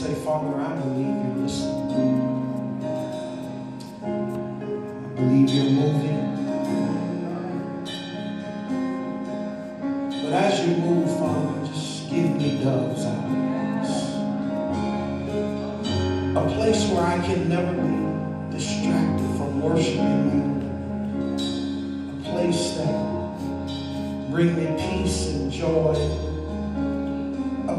say, 0.00 0.14
Father, 0.24 0.58
I 0.58 0.76
believe 0.76 1.08
you're 1.08 1.36
listening. 1.44 2.22
I 4.02 5.20
believe 5.20 5.50
you're 5.50 5.72
moving. 5.72 6.20
But 10.22 10.32
as 10.32 10.66
you 10.66 10.76
move, 10.76 11.10
Father, 11.18 11.66
just 11.66 12.08
give 12.08 12.34
me 12.34 12.64
doves 12.64 13.04
eyes. 13.04 13.92
A 16.34 16.54
place 16.54 16.88
where 16.88 17.04
I 17.04 17.18
can 17.26 17.46
never 17.50 17.74
be 17.74 18.56
distracted 18.56 19.30
from 19.36 19.60
worshiping 19.60 20.18
you. 20.32 20.44
A 22.20 22.32
place 22.32 22.62
that 22.78 24.30
bring 24.30 24.56
me 24.56 24.66
peace 24.80 25.28
and 25.28 25.52
joy. 25.52 26.29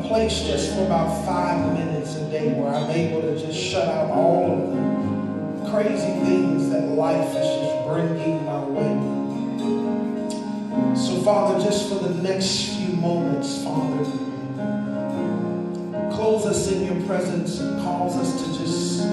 Place 0.03 0.41
just 0.41 0.73
for 0.73 0.85
about 0.85 1.25
five 1.25 1.73
minutes 1.73 2.15
a 2.17 2.29
day 2.29 2.53
where 2.53 2.73
I'm 2.73 2.89
able 2.89 3.21
to 3.21 3.39
just 3.39 3.57
shut 3.57 3.87
out 3.87 4.09
all 4.11 4.51
of 4.51 5.63
the 5.63 5.71
crazy 5.71 6.19
things 6.25 6.69
that 6.69 6.81
life 6.89 7.29
is 7.29 7.47
just 7.47 7.87
bringing 7.87 8.43
my 8.45 8.59
way. 8.65 8.95
So, 10.97 11.21
Father, 11.21 11.63
just 11.63 11.87
for 11.87 11.95
the 11.95 12.13
next 12.21 12.75
few 12.75 12.93
moments, 12.95 13.63
Father, 13.63 14.03
close 16.13 16.45
us 16.45 16.69
in 16.71 16.83
your 16.85 17.07
presence 17.07 17.59
and 17.61 17.81
cause 17.81 18.17
us 18.17 18.43
to 18.43 18.59
just 18.59 19.03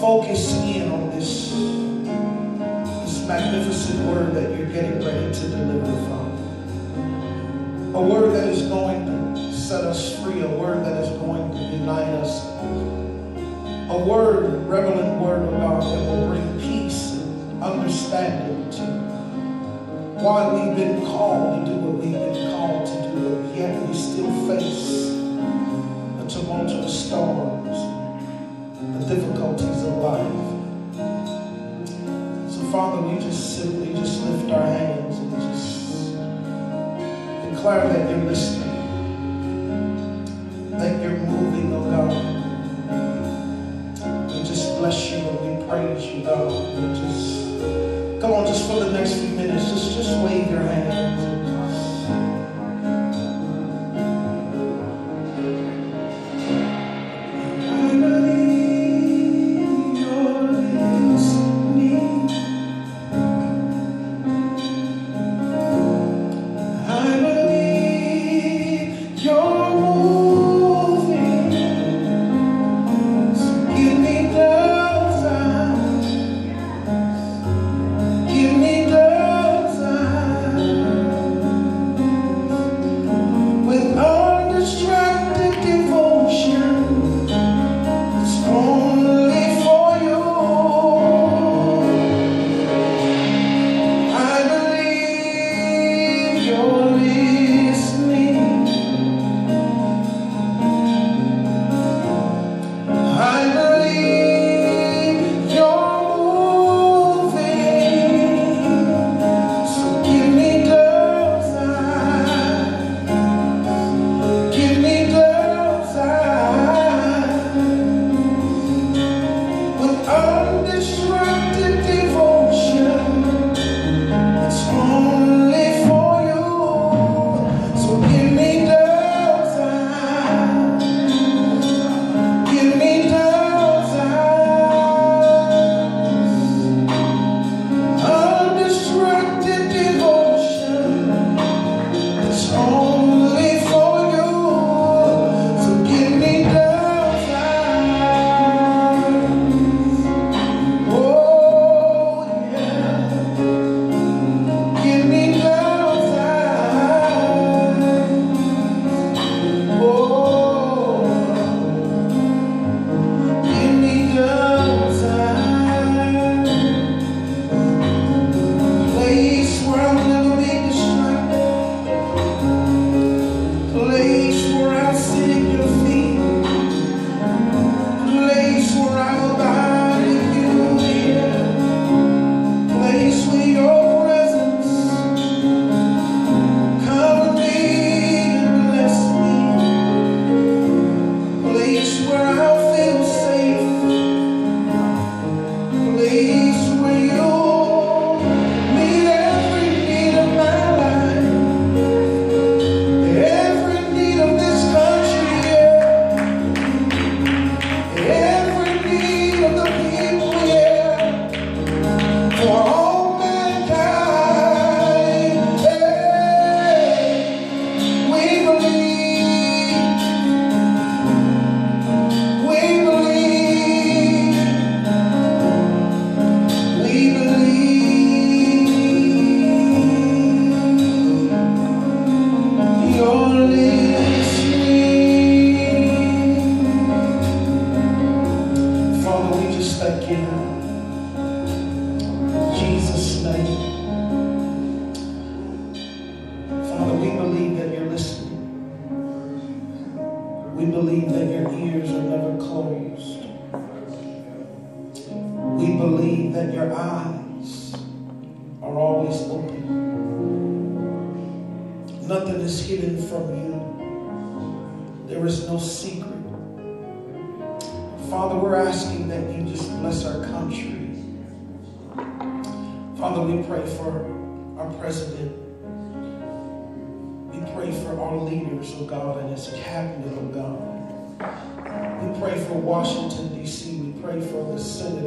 focus 0.00 0.52
in 0.62 0.90
on 0.92 1.10
this, 1.10 1.50
this 3.02 3.26
magnificent 3.26 4.08
word 4.08 4.34
that 4.34 4.56
you're 4.56 4.70
getting 4.70 5.04
ready 5.04 5.32
to 5.34 5.48
deliver, 5.48 5.92
Father. 6.08 6.38
A 7.98 8.02
word 8.02 8.34
that 8.34 8.48
is 8.48 8.62
going 8.68 9.21
set 9.72 9.84
us 9.84 10.22
free, 10.22 10.42
a 10.42 10.48
word 10.48 10.84
that 10.84 11.02
is 11.02 11.08
going 11.18 11.50
to 11.50 11.56
unite 11.56 12.12
us, 12.20 12.44
a 13.88 14.04
word, 14.06 14.44
a 14.44 14.58
relevant 14.68 15.18
word 15.18 15.48
of 15.48 15.50
God 15.52 15.82
that 15.82 15.98
will 16.10 16.28
bring 16.28 16.60
peace 16.60 17.12
and 17.12 17.62
understanding 17.62 18.70
to 18.70 18.82
why 20.22 20.52
we've 20.52 20.76
been 20.76 21.00
called 21.06 21.64
to 21.64 21.72
do 21.72 21.78
what 21.78 21.94
we've 22.04 22.12
been 22.12 22.50
called 22.50 22.86
to 22.86 22.92
do, 23.18 23.26
and 23.34 23.56
yet 23.56 23.88
we 23.88 23.94
still 23.94 24.30
face 24.46 25.08
the 26.18 26.24
tumultuous 26.28 27.06
storms, 27.06 27.78
the 28.98 29.14
difficulties 29.14 29.84
of 29.84 29.96
life. 30.04 30.48
So, 32.52 32.60
Father, 32.70 33.08
we 33.08 33.14
just 33.24 33.56
simply 33.56 33.94
just 33.94 34.20
lift 34.20 34.52
our 34.52 34.66
hands 34.66 35.16
and 35.16 35.32
just 35.32 36.12
declare 37.48 37.88
that 37.88 38.10
you're 38.10 38.26
listening, 38.28 38.71
the 48.84 48.92
next 48.92 49.14
few 49.14 49.28
minutes, 49.30 49.70
just 49.70 49.96
just 49.96 50.18
wave 50.24 50.50
your 50.50 50.62
hands. 50.62 50.91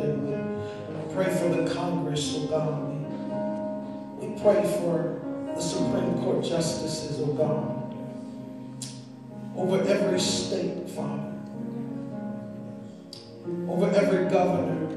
And 0.04 1.08
we 1.08 1.14
pray 1.14 1.34
for 1.36 1.50
the 1.50 1.74
Congress, 1.74 2.36
oh 2.38 2.48
God. 2.48 2.92
We 4.22 4.42
pray 4.42 4.64
for 4.80 5.22
the 5.54 5.62
Supreme 5.62 6.18
Court 6.20 6.44
justices, 6.44 7.20
oh 7.22 7.34
God. 7.34 7.82
Over 9.56 9.82
every 9.88 10.20
state, 10.20 10.90
Father. 10.90 11.32
Over 13.70 13.90
every 13.96 14.30
governor, 14.30 14.88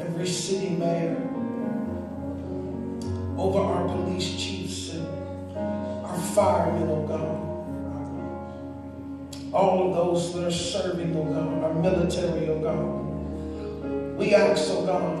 every 0.00 0.26
city 0.26 0.70
mayor, 0.70 1.16
over 3.36 3.58
our 3.60 3.86
police 3.88 4.30
chiefs 4.36 4.94
and 4.94 5.06
our 6.04 6.18
firemen, 6.34 6.88
oh 6.88 7.06
God. 7.06 7.38
All 9.52 9.88
of 9.88 9.94
those 9.94 10.32
that 10.32 10.44
are 10.44 10.50
serving, 10.50 11.14
oh 11.16 11.24
God, 11.24 11.64
our 11.64 11.74
military, 11.74 12.48
oh 12.48 12.58
God. 12.58 13.01
We 14.22 14.36
ask, 14.36 14.68
oh 14.68 14.86
God, 14.86 15.18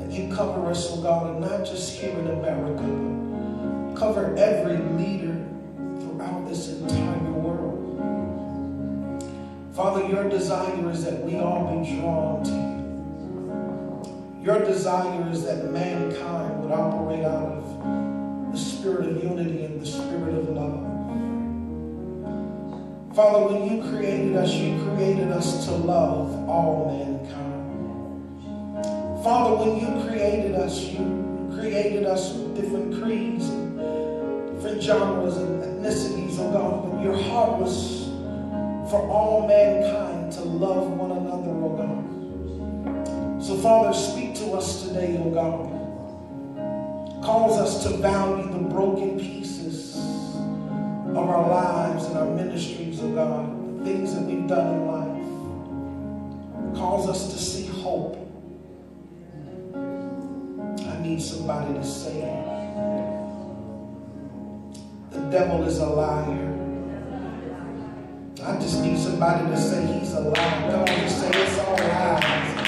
that 0.00 0.10
you 0.10 0.34
cover 0.34 0.70
us, 0.70 0.88
oh 0.90 1.02
God, 1.02 1.32
and 1.32 1.40
not 1.42 1.66
just 1.66 2.00
here 2.00 2.18
in 2.18 2.26
America, 2.26 2.82
but 2.82 4.00
cover 4.00 4.34
every 4.38 4.78
leader 4.96 5.36
throughout 6.00 6.48
this 6.48 6.70
entire 6.70 7.32
world. 7.32 8.00
Father, 9.76 10.06
your 10.06 10.26
desire 10.30 10.90
is 10.90 11.04
that 11.04 11.22
we 11.22 11.36
all 11.38 11.66
be 11.66 12.00
drawn 12.00 12.44
to 12.44 12.50
you. 12.50 14.42
Your 14.42 14.64
desire 14.64 15.30
is 15.30 15.44
that 15.44 15.70
mankind 15.70 16.62
would 16.62 16.72
operate 16.72 17.26
out 17.26 17.58
of 17.58 18.52
the 18.52 18.58
spirit 18.58 19.10
of 19.10 19.22
unity 19.22 19.66
and 19.66 19.82
the 19.82 19.86
spirit 19.86 20.34
of 20.34 20.48
love. 20.48 20.93
Father, 23.14 23.54
when 23.54 23.62
you 23.70 23.82
created 23.90 24.36
us, 24.36 24.52
you 24.54 24.82
created 24.84 25.30
us 25.30 25.66
to 25.66 25.72
love 25.72 26.48
all 26.48 26.98
mankind. 26.98 27.64
Father, 29.22 29.56
when 29.64 29.78
you 29.78 29.88
created 30.08 30.54
us, 30.54 30.80
you 30.80 31.50
created 31.58 32.04
us 32.04 32.32
with 32.34 32.56
different 32.56 33.02
creeds 33.02 33.48
different 34.64 34.82
genres 34.82 35.36
and 35.36 35.62
ethnicities, 35.62 36.38
oh 36.38 36.50
God, 36.50 36.90
but 36.90 37.02
your 37.02 37.16
heart 37.24 37.60
was 37.60 38.04
for 38.90 39.06
all 39.10 39.46
mankind 39.46 40.32
to 40.32 40.40
love 40.40 40.90
one 40.90 41.10
another, 41.10 41.50
oh 41.50 41.76
God. 41.76 43.44
So, 43.44 43.58
Father, 43.58 43.92
speak 43.92 44.34
to 44.36 44.52
us 44.52 44.88
today, 44.88 45.20
oh 45.22 45.30
God. 45.30 45.70
Cause 47.22 47.58
us 47.58 47.82
to 47.84 47.96
value 47.98 48.50
the 48.50 48.68
broken 48.70 49.18
pieces 49.18 49.96
of 49.96 51.18
our 51.18 51.46
lives 51.46 52.06
and 52.06 52.16
our 52.16 52.30
ministries, 52.34 52.83
God, 53.12 53.80
the 53.80 53.84
things 53.84 54.14
that 54.14 54.22
we've 54.22 54.46
done 54.46 54.74
in 54.74 54.86
life. 54.86 55.24
Cause 56.76 57.08
us 57.08 57.32
to 57.32 57.38
see 57.38 57.66
hope. 57.66 58.16
I 59.74 60.98
need 61.02 61.20
somebody 61.20 61.74
to 61.74 61.84
say 61.84 62.22
it. 62.22 62.44
The 65.10 65.20
devil 65.30 65.62
is 65.64 65.78
a 65.78 65.86
liar. 65.86 66.50
I 68.42 68.56
just 68.60 68.82
need 68.82 68.98
somebody 68.98 69.46
to 69.46 69.56
say 69.56 69.86
he's 69.86 70.12
a 70.12 70.20
liar. 70.20 70.70
Come 70.70 70.80
on, 70.80 70.86
just 70.86 71.20
say 71.20 71.30
it's 71.32 71.58
all 71.58 71.76
lies. 71.76 72.64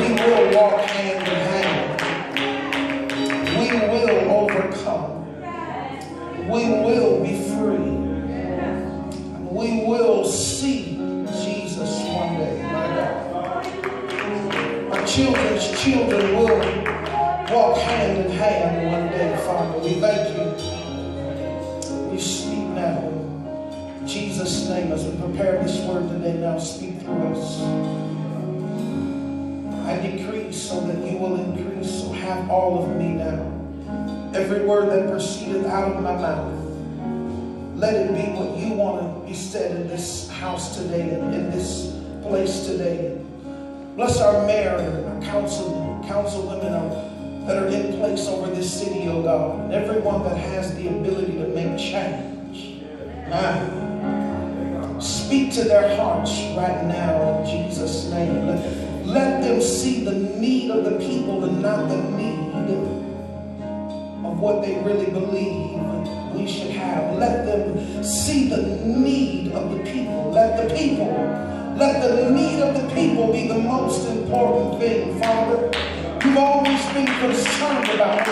We 0.00 0.14
will 0.14 0.54
walk 0.56 0.81
prepare 25.26 25.62
this 25.62 25.80
word 25.86 26.08
today, 26.08 26.34
now 26.34 26.58
speak 26.58 27.00
through 27.00 27.34
us. 27.34 27.60
I 29.86 30.00
decrease 30.00 30.60
so 30.60 30.80
that 30.80 31.10
you 31.10 31.18
will 31.18 31.36
increase. 31.36 31.90
So 31.90 32.12
have 32.12 32.50
all 32.50 32.82
of 32.82 32.96
me 32.96 33.08
now. 33.10 33.48
Every 34.34 34.64
word 34.64 34.90
that 34.90 35.10
proceeded 35.10 35.66
out 35.66 35.92
of 35.92 36.02
my 36.02 36.16
mouth, 36.16 36.58
let 37.76 37.94
it 37.94 38.14
be 38.14 38.32
what 38.32 38.58
you 38.58 38.72
want 38.74 39.02
to 39.02 39.26
be 39.28 39.34
said 39.34 39.76
in 39.76 39.88
this 39.88 40.28
house 40.30 40.76
today 40.76 41.10
and 41.10 41.34
in 41.34 41.50
this 41.50 41.98
place 42.22 42.66
today. 42.66 43.20
Bless 43.96 44.20
our 44.20 44.46
mayor 44.46 44.76
and 44.76 45.06
our 45.06 45.30
council, 45.30 46.02
councilwomen 46.06 46.72
are, 46.72 47.46
that 47.46 47.62
are 47.62 47.68
in 47.68 47.98
place 47.98 48.26
over 48.26 48.50
this 48.50 48.72
city, 48.72 49.08
oh 49.08 49.22
God, 49.22 49.60
and 49.60 49.74
everyone 49.74 50.22
that 50.24 50.36
has 50.36 50.74
the 50.76 50.88
ability 50.88 51.32
to 51.32 51.48
make 51.48 51.78
change. 51.78 52.82
Ah. 53.30 53.81
Speak 55.32 55.50
to 55.52 55.64
their 55.64 55.96
hearts 55.96 56.30
right 56.54 56.84
now 56.84 57.38
in 57.38 57.46
Jesus' 57.46 58.10
name. 58.10 58.48
Let, 58.48 59.06
let 59.06 59.42
them 59.42 59.62
see 59.62 60.04
the 60.04 60.12
need 60.12 60.70
of 60.70 60.84
the 60.84 60.98
people 60.98 61.42
and 61.44 61.62
not 61.62 61.88
the 61.88 61.96
need 61.96 62.52
of 64.26 64.38
what 64.38 64.60
they 64.60 64.76
really 64.82 65.06
believe 65.06 65.80
we 66.34 66.46
should 66.46 66.72
have. 66.72 67.16
Let 67.16 67.46
them 67.46 68.04
see 68.04 68.50
the 68.50 68.76
need 68.84 69.52
of 69.52 69.70
the 69.70 69.82
people. 69.90 70.32
Let 70.32 70.68
the 70.68 70.74
people, 70.74 71.14
let 71.78 72.02
the 72.06 72.30
need 72.30 72.60
of 72.60 72.74
the 72.74 72.94
people 72.94 73.32
be 73.32 73.48
the 73.48 73.58
most 73.58 74.06
important 74.10 74.82
thing, 74.82 75.18
Father. 75.18 75.70
You've 76.22 76.36
always 76.36 76.84
been 76.92 77.06
concerned 77.06 77.88
about 77.88 78.26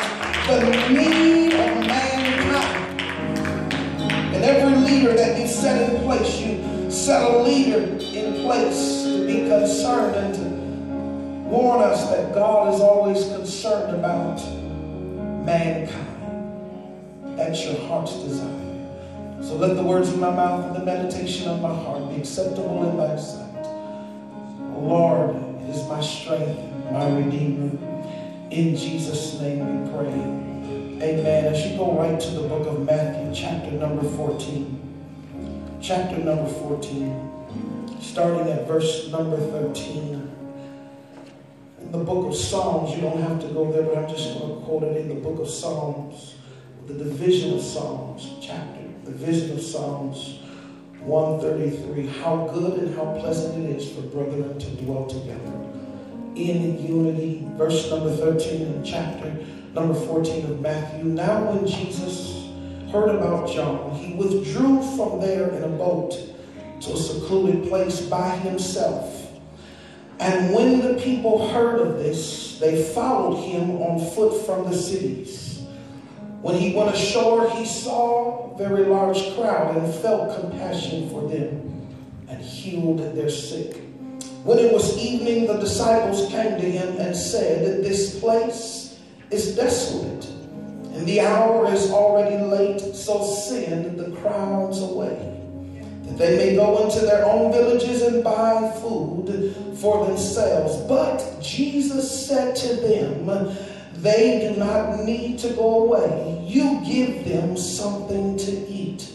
the 0.46 0.88
need 0.90 1.54
of 1.54 1.78
mankind. 1.78 3.00
And 4.34 4.44
every 4.44 4.76
leader 4.76 5.14
that 5.14 5.40
you 5.40 5.46
set 5.46 5.90
in 5.90 6.02
place, 6.02 6.40
you 6.40 6.69
set 7.00 7.22
a 7.22 7.38
leader 7.38 7.78
in 7.78 8.42
place 8.42 9.04
to 9.04 9.26
be 9.26 9.48
concerned 9.48 10.16
and 10.16 10.34
to 10.34 10.42
warn 11.48 11.80
us 11.80 12.10
that 12.10 12.34
God 12.34 12.74
is 12.74 12.80
always 12.80 13.24
concerned 13.28 13.96
about 13.96 14.36
mankind. 15.46 16.06
That's 17.38 17.64
your 17.64 17.80
heart's 17.88 18.14
desire. 18.16 19.40
So 19.40 19.56
let 19.56 19.76
the 19.76 19.82
words 19.82 20.10
of 20.10 20.18
my 20.18 20.28
mouth 20.28 20.66
and 20.66 20.76
the 20.76 20.84
meditation 20.84 21.48
of 21.48 21.62
my 21.62 21.74
heart 21.74 22.10
be 22.10 22.16
acceptable 22.16 22.90
in 22.90 22.98
thy 22.98 23.16
sight. 23.16 23.64
Lord, 24.76 25.36
it 25.62 25.70
is 25.70 25.88
my 25.88 26.02
strength, 26.02 26.60
my 26.92 27.08
redeemer. 27.16 27.78
In 28.50 28.76
Jesus' 28.76 29.40
name 29.40 29.84
we 29.84 29.90
pray. 29.90 31.08
Amen. 31.08 31.46
As 31.46 31.66
you 31.66 31.78
go 31.78 31.98
right 31.98 32.20
to 32.20 32.30
the 32.30 32.46
book 32.46 32.66
of 32.66 32.84
Matthew, 32.84 33.34
chapter 33.34 33.70
number 33.70 34.02
14. 34.02 34.89
Chapter 35.82 36.18
number 36.18 36.46
14. 36.46 37.30
Starting 38.00 38.52
at 38.52 38.68
verse 38.68 39.08
number 39.10 39.38
13 39.38 40.30
in 41.80 41.92
the 41.92 41.98
book 41.98 42.26
of 42.26 42.36
Psalms. 42.36 42.94
You 42.94 43.00
don't 43.00 43.20
have 43.22 43.40
to 43.40 43.48
go 43.48 43.72
there, 43.72 43.84
but 43.84 43.96
I'm 43.96 44.08
just 44.08 44.38
going 44.38 44.58
to 44.58 44.64
quote 44.66 44.82
it 44.82 44.98
in 44.98 45.08
the 45.08 45.14
book 45.14 45.40
of 45.40 45.48
Psalms, 45.48 46.34
the 46.86 46.92
division 46.92 47.54
of 47.54 47.62
Psalms, 47.62 48.30
chapter, 48.42 48.82
the 49.04 49.12
division 49.12 49.52
of 49.52 49.62
Psalms 49.62 50.40
133. 51.00 52.08
How 52.22 52.48
good 52.52 52.80
and 52.80 52.94
how 52.94 53.18
pleasant 53.18 53.64
it 53.64 53.76
is 53.76 53.90
for 53.90 54.02
brethren 54.02 54.58
to 54.58 54.70
dwell 54.82 55.06
together 55.06 55.52
in 56.36 56.86
unity. 56.86 57.48
Verse 57.56 57.90
number 57.90 58.14
13 58.14 58.60
in 58.60 58.84
chapter 58.84 59.34
number 59.72 59.94
14 59.94 60.44
of 60.44 60.60
Matthew. 60.60 61.04
Now, 61.04 61.50
when 61.50 61.66
Jesus 61.66 62.39
heard 62.90 63.14
about 63.14 63.50
John, 63.50 63.92
he 63.92 64.14
withdrew 64.14 64.82
from 64.96 65.20
there 65.20 65.50
in 65.50 65.62
a 65.62 65.68
boat 65.68 66.10
to 66.80 66.92
a 66.92 66.96
secluded 66.96 67.68
place 67.68 68.00
by 68.00 68.36
himself. 68.36 69.28
And 70.18 70.54
when 70.54 70.80
the 70.80 71.00
people 71.00 71.48
heard 71.48 71.80
of 71.80 71.98
this, 71.98 72.58
they 72.58 72.82
followed 72.82 73.42
him 73.42 73.80
on 73.82 74.10
foot 74.10 74.44
from 74.44 74.70
the 74.70 74.76
cities. 74.76 75.62
When 76.42 76.54
he 76.56 76.74
went 76.74 76.94
ashore, 76.94 77.50
he 77.50 77.66
saw 77.66 78.54
a 78.54 78.58
very 78.58 78.84
large 78.84 79.34
crowd 79.34 79.76
and 79.76 79.94
felt 79.94 80.40
compassion 80.40 81.08
for 81.10 81.28
them 81.28 81.86
and 82.28 82.40
healed 82.40 82.98
their 83.14 83.30
sick. 83.30 83.76
When 84.44 84.58
it 84.58 84.72
was 84.72 84.96
evening, 84.96 85.46
the 85.46 85.58
disciples 85.58 86.30
came 86.30 86.58
to 86.58 86.70
him 86.70 86.96
and 86.96 87.14
said 87.14 87.84
this 87.84 88.18
place 88.20 88.98
is 89.30 89.54
desolate, 89.54 90.26
and 90.94 91.06
the 91.06 91.20
hour 91.20 91.72
is 91.72 91.90
already 91.90 92.42
late, 92.44 92.80
so 92.94 93.24
send 93.24 93.98
the 93.98 94.10
crowds 94.20 94.82
away, 94.82 95.40
that 96.04 96.18
they 96.18 96.36
may 96.36 96.56
go 96.56 96.84
into 96.84 97.00
their 97.00 97.24
own 97.24 97.52
villages 97.52 98.02
and 98.02 98.24
buy 98.24 98.72
food 98.80 99.76
for 99.78 100.06
themselves. 100.06 100.76
But 100.88 101.40
Jesus 101.40 102.26
said 102.26 102.56
to 102.56 102.74
them, 102.76 103.56
They 103.94 104.48
do 104.48 104.58
not 104.58 105.04
need 105.04 105.38
to 105.40 105.50
go 105.50 105.84
away. 105.84 106.44
You 106.46 106.80
give 106.84 107.24
them 107.24 107.56
something 107.56 108.36
to 108.38 108.50
eat. 108.68 109.08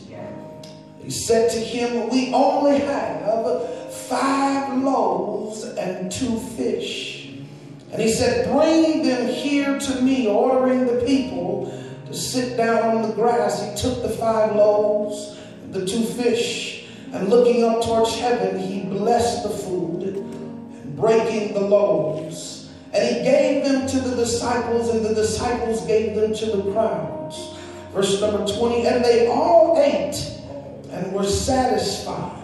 He 1.03 1.11
said 1.11 1.51
to 1.51 1.59
him, 1.59 2.09
We 2.09 2.33
only 2.33 2.79
have 2.79 3.93
five 3.93 4.81
loaves 4.81 5.63
and 5.63 6.11
two 6.11 6.39
fish. 6.57 7.14
And 7.95 8.03
he 8.03 8.11
said, 8.11 8.51
Bring 8.51 9.03
them 9.03 9.29
here 9.29 9.79
to 9.79 10.01
me, 10.01 10.27
ordering 10.27 10.85
the 10.85 11.05
people 11.05 11.71
to 12.07 12.13
sit 12.13 12.57
down 12.57 12.97
on 12.97 13.09
the 13.09 13.15
grass. 13.15 13.63
He 13.63 13.73
took 13.77 14.01
the 14.01 14.09
five 14.09 14.53
loaves, 14.53 15.39
the 15.71 15.85
two 15.85 16.03
fish, 16.03 16.87
and 17.13 17.29
looking 17.29 17.63
up 17.63 17.85
towards 17.85 18.13
heaven, 18.17 18.59
he 18.59 18.83
blessed 18.83 19.43
the 19.43 19.49
food, 19.49 20.03
and 20.03 20.97
breaking 20.97 21.53
the 21.53 21.61
loaves. 21.61 22.69
And 22.93 23.15
he 23.15 23.23
gave 23.23 23.63
them 23.63 23.87
to 23.87 23.99
the 24.01 24.17
disciples, 24.17 24.89
and 24.89 25.05
the 25.05 25.15
disciples 25.15 25.85
gave 25.85 26.17
them 26.17 26.33
to 26.33 26.45
the 26.47 26.73
crowds. 26.73 27.55
Verse 27.93 28.19
number 28.19 28.45
20, 28.45 28.87
and 28.87 29.05
they 29.05 29.27
all 29.27 29.81
ate 29.81 30.17
and 30.91 31.13
were 31.13 31.23
satisfied. 31.23 32.41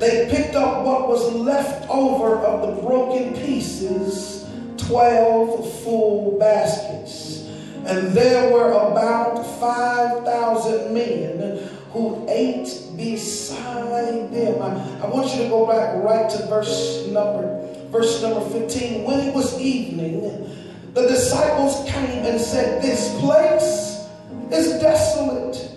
They 0.00 0.28
picked 0.28 0.56
up 0.56 0.84
what 0.84 1.06
was 1.06 1.32
left 1.32 1.88
over 1.88 2.38
of 2.38 2.74
the 2.74 2.82
broken 2.82 3.34
pieces 3.34 4.43
12 4.86 5.82
full 5.82 6.38
baskets. 6.38 7.42
And 7.86 8.12
there 8.12 8.52
were 8.52 8.72
about 8.72 9.44
5,000 9.60 10.94
men 10.94 11.68
who 11.90 12.26
ate 12.28 12.68
beside 12.96 14.32
them. 14.32 14.62
I, 14.62 15.04
I, 15.04 15.08
want 15.08 15.34
you 15.34 15.42
to 15.42 15.48
go 15.48 15.66
back 15.66 16.02
right 16.02 16.28
to 16.30 16.46
verse 16.46 17.06
number 17.08 17.64
verse 17.94 18.20
number 18.22 18.40
15. 18.50 19.04
When 19.04 19.20
it 19.20 19.34
was 19.34 19.60
evening, 19.60 20.50
the 20.94 21.02
disciples 21.02 21.88
came 21.88 22.24
and 22.24 22.40
said, 22.40 22.82
This 22.82 23.16
place 23.20 24.08
is 24.50 24.80
desolate, 24.80 25.70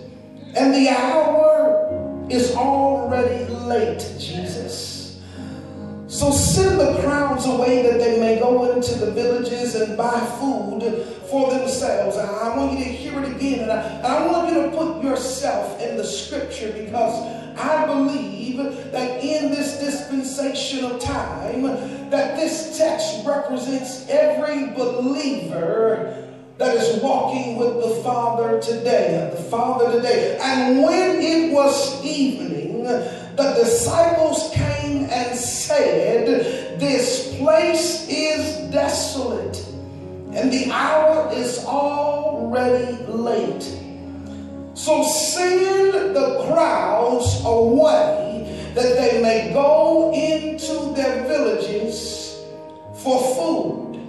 and 0.56 0.74
the 0.74 0.88
hour 0.88 2.26
is 2.28 2.54
already 2.56 3.44
late, 3.52 4.00
Jesus. 4.18 4.87
So 6.08 6.30
send 6.30 6.80
the 6.80 6.98
crowds 7.02 7.44
away 7.44 7.82
that 7.82 7.98
they 7.98 8.18
may 8.18 8.38
go 8.38 8.72
into 8.72 8.94
the 8.94 9.10
villages 9.10 9.74
and 9.74 9.94
buy 9.94 10.18
food 10.40 10.80
for 11.28 11.50
themselves. 11.50 12.16
I 12.16 12.56
want 12.56 12.78
you 12.78 12.84
to 12.86 12.90
hear 12.90 13.22
it 13.22 13.36
again. 13.36 13.60
And 13.60 13.70
I, 13.70 13.82
and 13.82 14.06
I 14.06 14.26
want 14.26 14.48
you 14.48 14.62
to 14.62 14.70
put 14.70 15.02
yourself 15.02 15.78
in 15.82 15.98
the 15.98 16.04
scripture 16.04 16.72
because 16.72 17.14
I 17.58 17.84
believe 17.84 18.56
that 18.90 19.22
in 19.22 19.50
this 19.50 19.78
dispensation 19.80 20.86
of 20.86 20.98
time, 20.98 21.62
that 22.08 22.36
this 22.36 22.78
text 22.78 23.26
represents 23.26 24.08
every 24.08 24.70
believer 24.70 26.26
that 26.56 26.74
is 26.74 27.02
walking 27.02 27.58
with 27.58 27.82
the 27.82 28.02
Father 28.02 28.60
today, 28.62 29.30
the 29.36 29.42
Father 29.42 29.92
today. 29.92 30.38
And 30.40 30.82
when 30.82 31.20
it 31.20 31.52
was 31.52 32.02
evening, 32.02 32.84
the 32.84 33.54
disciples 33.62 34.50
came 34.54 34.87
and 35.10 35.36
said, 35.36 36.78
This 36.78 37.36
place 37.36 38.06
is 38.08 38.70
desolate, 38.70 39.58
and 40.32 40.52
the 40.52 40.70
hour 40.70 41.32
is 41.32 41.64
already 41.64 42.96
late. 43.06 43.62
So 44.74 45.02
send 45.02 46.14
the 46.14 46.44
crowds 46.46 47.42
away 47.44 48.72
that 48.74 48.96
they 48.96 49.20
may 49.20 49.52
go 49.52 50.12
into 50.14 50.94
their 50.94 51.26
villages 51.26 52.36
for 53.02 53.20
food. 53.34 54.00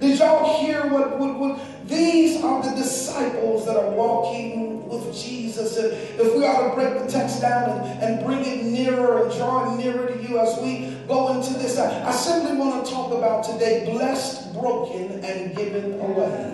Did 0.00 0.18
y'all 0.18 0.60
hear 0.60 0.86
what, 0.86 1.18
what, 1.18 1.38
what 1.38 1.58
these 1.86 2.42
are 2.42 2.62
the 2.62 2.74
disciples 2.76 3.66
that 3.66 3.76
are 3.76 3.90
walking 3.90 4.88
with 4.88 5.14
Jesus. 5.14 5.76
And 5.76 5.92
if 5.92 6.34
we 6.34 6.44
are 6.44 6.70
to 6.70 6.74
break 6.74 6.98
the 7.04 7.10
text 7.10 7.40
down 7.40 7.70
and, 7.70 8.02
and 8.02 8.24
bring 8.24 8.44
it 8.44 8.64
nearer 8.64 9.24
and 9.24 9.36
draw 9.36 9.72
it 9.72 9.84
nearer 9.84 10.06
to 10.06 10.22
you 10.22 10.38
as 10.38 10.58
we 10.60 10.96
go 11.06 11.34
into 11.34 11.52
this, 11.54 11.78
I, 11.78 12.08
I 12.08 12.12
simply 12.12 12.56
want 12.56 12.84
to 12.84 12.90
talk 12.90 13.12
about 13.12 13.44
today 13.44 13.84
blessed, 13.84 14.54
broken, 14.54 15.24
and 15.24 15.54
given 15.54 16.00
away. 16.00 16.50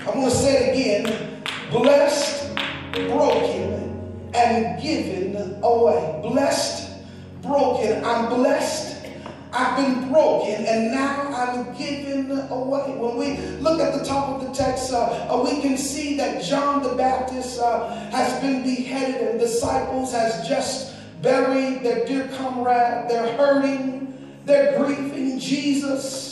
I'm 0.00 0.14
going 0.14 0.30
to 0.30 0.34
say 0.34 0.70
it 0.70 0.74
again 0.74 1.42
blessed, 1.70 2.54
broken, 2.92 4.30
and 4.34 4.82
given 4.82 5.60
away. 5.62 6.20
Blessed, 6.22 6.90
broken. 7.42 8.04
I'm 8.04 8.28
blessed 8.28 8.89
I've 9.52 9.76
been 9.76 10.12
broken 10.12 10.64
and 10.66 10.92
now 10.92 11.32
I'm 11.34 11.76
given 11.76 12.30
away. 12.50 12.94
When 12.96 13.16
we 13.16 13.36
look 13.58 13.80
at 13.80 13.98
the 13.98 14.04
top 14.04 14.28
of 14.28 14.46
the 14.46 14.54
text, 14.54 14.92
uh, 14.92 15.28
uh, 15.28 15.42
we 15.42 15.60
can 15.60 15.76
see 15.76 16.16
that 16.16 16.42
John 16.44 16.82
the 16.82 16.94
Baptist 16.94 17.60
uh, 17.60 17.88
has 18.10 18.40
been 18.40 18.62
beheaded 18.62 19.28
and 19.28 19.40
disciples 19.40 20.12
has 20.12 20.46
just 20.46 20.94
buried 21.22 21.82
their 21.82 22.06
dear 22.06 22.28
comrade. 22.36 23.08
They're 23.10 23.36
hurting, 23.36 24.40
they're 24.44 24.78
grieving 24.78 25.38
Jesus 25.38 26.29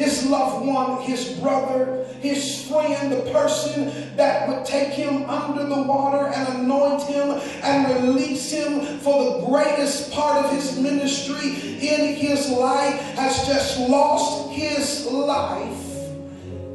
his 0.00 0.24
loved 0.24 0.66
one, 0.66 1.02
his 1.02 1.38
brother, 1.40 2.06
his 2.20 2.66
friend, 2.66 3.12
the 3.12 3.30
person 3.32 4.16
that 4.16 4.48
would 4.48 4.64
take 4.64 4.94
him 4.94 5.28
under 5.28 5.62
the 5.62 5.82
water 5.82 6.32
and 6.34 6.62
anoint 6.62 7.02
him 7.02 7.38
and 7.62 8.06
release 8.06 8.50
him 8.50 8.98
for 9.00 9.24
the 9.24 9.46
greatest 9.46 10.10
part 10.10 10.42
of 10.42 10.50
his 10.52 10.78
ministry 10.78 11.50
in 11.86 12.14
his 12.14 12.48
life 12.48 12.98
has 13.16 13.46
just 13.46 13.78
lost 13.90 14.50
his 14.52 15.04
life. 15.04 15.86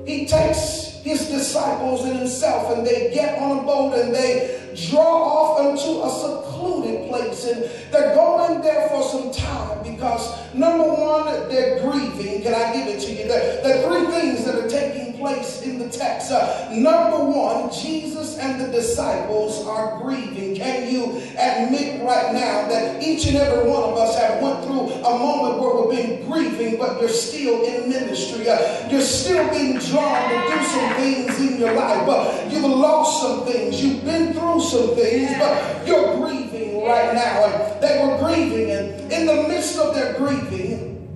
He 0.05 0.27
takes 0.27 1.01
his 1.01 1.27
disciples 1.27 2.05
and 2.05 2.20
himself 2.20 2.77
and 2.77 2.86
they 2.86 3.12
get 3.12 3.39
on 3.41 3.58
a 3.58 3.62
boat 3.63 3.98
and 3.98 4.13
they 4.13 4.75
draw 4.91 5.01
off 5.01 5.60
into 5.62 6.03
a 6.03 6.10
secluded 6.12 7.10
place 7.10 7.44
and 7.48 7.91
they're 7.91 8.13
going 8.13 8.62
there 8.62 8.88
for 8.89 9.01
some 9.01 9.32
time 9.32 9.75
because 9.95 10.53
number 10.53 10.83
one, 10.83 11.25
they're 11.49 11.81
grieving. 11.81 12.43
Can 12.43 12.53
I 12.53 12.73
give 12.73 12.87
it 12.87 12.99
to 13.01 13.11
you? 13.11 13.27
There, 13.27 13.63
there 13.63 13.87
are 13.87 13.89
three 13.89 14.11
things 14.11 14.45
that 14.45 14.55
are 14.55 14.69
taking 14.69 15.17
place 15.17 15.61
in 15.63 15.79
the 15.79 15.89
text. 15.89 16.31
Uh, 16.31 16.69
number 16.71 17.23
one, 17.23 17.71
Jesus 17.71 18.37
and 18.37 18.61
the 18.61 18.67
disciples 18.71 19.65
are 19.65 20.01
grieving. 20.01 20.55
Can 20.55 20.91
you 20.91 21.21
admit 21.37 22.03
right 22.03 22.33
now 22.33 22.67
that 22.67 23.01
each 23.01 23.27
and 23.27 23.37
every 23.37 23.69
one 23.69 23.83
of 23.83 23.97
us 23.97 24.17
have 24.17 24.41
went 24.41 24.63
through 24.63 24.91
a 24.91 25.19
moment 25.19 25.59
where 25.59 25.87
we've 25.87 25.97
been 25.97 26.31
grieving, 26.31 26.77
but 26.77 26.99
you're 26.99 27.09
still 27.09 27.63
in 27.63 27.89
ministry. 27.89 28.47
Uh, 28.47 28.89
you're 28.89 29.01
still 29.01 29.49
being 29.49 29.77
drawn 29.79 30.29
to 30.29 30.55
do 30.55 30.63
some 30.65 30.93
things 30.95 31.39
in 31.39 31.59
your 31.59 31.73
life, 31.73 32.05
but 32.05 32.51
you've 32.51 32.63
lost 32.63 33.21
some 33.21 33.45
things. 33.45 33.83
You've 33.83 34.03
been 34.03 34.33
through 34.33 34.61
some 34.61 34.95
things, 34.95 35.31
but 35.39 35.87
you're 35.87 36.17
grieving 36.17 36.83
right 36.83 37.13
now. 37.13 37.45
And 37.45 37.81
they 37.81 38.05
were 38.05 38.17
grieving, 38.17 38.71
and 38.71 38.94
in 39.12 39.25
the 39.25 39.47
midst 39.47 39.77
of 39.77 39.93
their 39.93 40.13
grieving, 40.13 41.07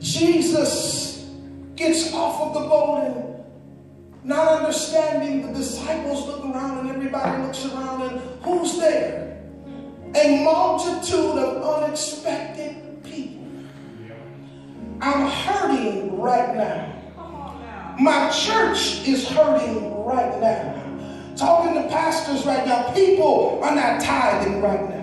Jesus 0.00 1.28
gets 1.74 2.12
off 2.12 2.40
of 2.40 2.54
the 2.54 2.68
boat 2.68 3.04
and 3.04 3.36
not 4.24 4.48
understanding, 4.60 5.46
the 5.46 5.58
disciples 5.58 6.26
look 6.26 6.44
around 6.44 6.78
and 6.78 6.90
everybody 6.90 7.42
looks 7.42 7.64
around 7.66 8.02
and 8.02 8.20
who's 8.42 8.76
there? 8.78 9.40
A 10.14 10.44
multitude 10.44 11.38
of 11.38 11.82
unexpected 11.82 13.04
people. 13.04 13.46
I'm 15.00 15.30
hurting 15.30 16.18
right 16.18 16.56
now. 16.56 16.92
My 18.00 18.30
church 18.30 19.06
is 19.06 19.28
hurting 19.28 20.04
right 20.04 20.40
now. 20.40 20.82
Talking 21.36 21.74
to 21.74 21.88
pastors 21.88 22.44
right 22.46 22.66
now, 22.66 22.92
people 22.94 23.60
are 23.62 23.74
not 23.74 24.00
tithing 24.00 24.60
right 24.60 24.88
now. 24.88 24.95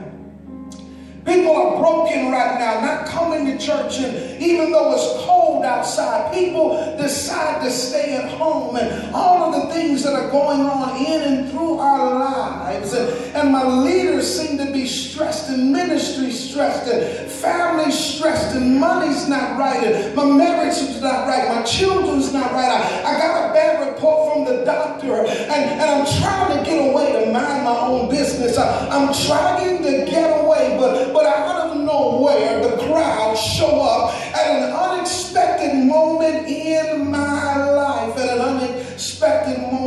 People 1.25 1.55
are 1.55 1.77
broken 1.77 2.31
right 2.31 2.59
now, 2.59 2.81
not 2.81 3.05
coming 3.07 3.45
to 3.45 3.57
church, 3.57 3.99
and 3.99 4.41
even 4.41 4.71
though 4.71 4.93
it's 4.93 5.25
cold 5.25 5.63
outside, 5.63 6.33
people 6.33 6.75
decide 6.97 7.63
to 7.63 7.71
stay 7.71 8.15
at 8.15 8.29
home, 8.31 8.75
and 8.75 9.15
all 9.15 9.53
of 9.53 9.61
the 9.61 9.73
things 9.73 10.03
that 10.03 10.13
are 10.13 10.29
going 10.29 10.61
on 10.61 11.05
in 11.05 11.21
and 11.21 11.49
through 11.49 11.77
our 11.77 12.19
lives. 12.19 12.93
And, 12.93 13.53
my 13.53 13.63
leaders 13.63 14.39
seem 14.39 14.57
to 14.57 14.71
be 14.71 14.87
stressed, 14.87 15.49
and 15.49 15.71
ministry 15.71 16.31
stressed, 16.31 16.91
and 16.91 17.22
family 17.43 17.91
stressed, 17.91 18.55
and 18.55 18.79
money's 18.79 19.27
not 19.27 19.59
right, 19.59 19.83
and 19.83 20.15
my 20.15 20.25
marriage 20.25 20.77
is 20.77 21.01
not 21.01 21.27
right, 21.27 21.53
my 21.53 21.61
children's 21.63 22.31
not 22.31 22.53
right. 22.53 22.71
I, 22.71 23.11
I 23.11 23.19
got 23.19 23.49
a 23.49 23.53
bad 23.53 23.85
report 23.85 24.33
from 24.33 24.45
the 24.45 24.63
doctor, 24.63 25.17
and, 25.25 25.51
and 25.51 25.81
I'm 25.81 26.05
trying 26.21 26.57
to 26.57 26.63
get 26.63 26.89
away 26.89 27.11
to 27.11 27.31
mind 27.31 27.65
my 27.65 27.77
own 27.81 28.09
business. 28.09 28.57
I, 28.57 28.87
I'm 28.87 29.13
trying 29.27 29.83
to 29.83 30.05
get 30.09 30.41
away, 30.41 30.77
but 30.79 31.11
but 31.11 31.25
out 31.25 31.69
of 31.69 31.77
nowhere, 31.81 32.63
the 32.63 32.77
crowd 32.87 33.35
show 33.37 33.81
up 33.81 34.13
at 34.33 34.47
an 34.47 34.71
unexpected 34.71 35.75
moment 35.75 36.47
in 36.47 37.11
my 37.11 37.69
life, 37.71 38.17
at 38.17 38.37
an 38.37 38.39
unexpected 38.39 39.59
moment 39.59 39.82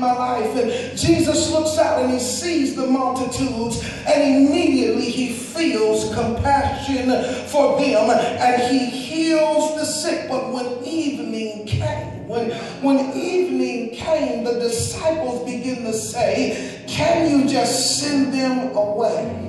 my 0.00 0.12
life. 0.12 0.56
And 0.56 0.98
Jesus 0.98 1.50
looks 1.50 1.78
out 1.78 2.02
and 2.02 2.12
he 2.12 2.18
sees 2.18 2.74
the 2.74 2.86
multitudes 2.86 3.84
and 4.06 4.48
immediately 4.48 5.10
he 5.10 5.32
feels 5.32 6.12
compassion 6.14 7.10
for 7.48 7.78
them 7.78 8.10
and 8.10 8.62
he 8.62 8.86
heals 8.86 9.76
the 9.76 9.84
sick. 9.84 10.28
But 10.28 10.52
when 10.52 10.82
evening 10.84 11.66
came, 11.66 12.26
when, 12.26 12.50
when 12.82 13.12
evening 13.16 13.90
came, 13.90 14.44
the 14.44 14.54
disciples 14.54 15.44
begin 15.44 15.84
to 15.84 15.92
say, 15.92 16.84
Can 16.88 17.30
you 17.30 17.48
just 17.48 18.00
send 18.00 18.32
them 18.32 18.74
away? 18.74 19.46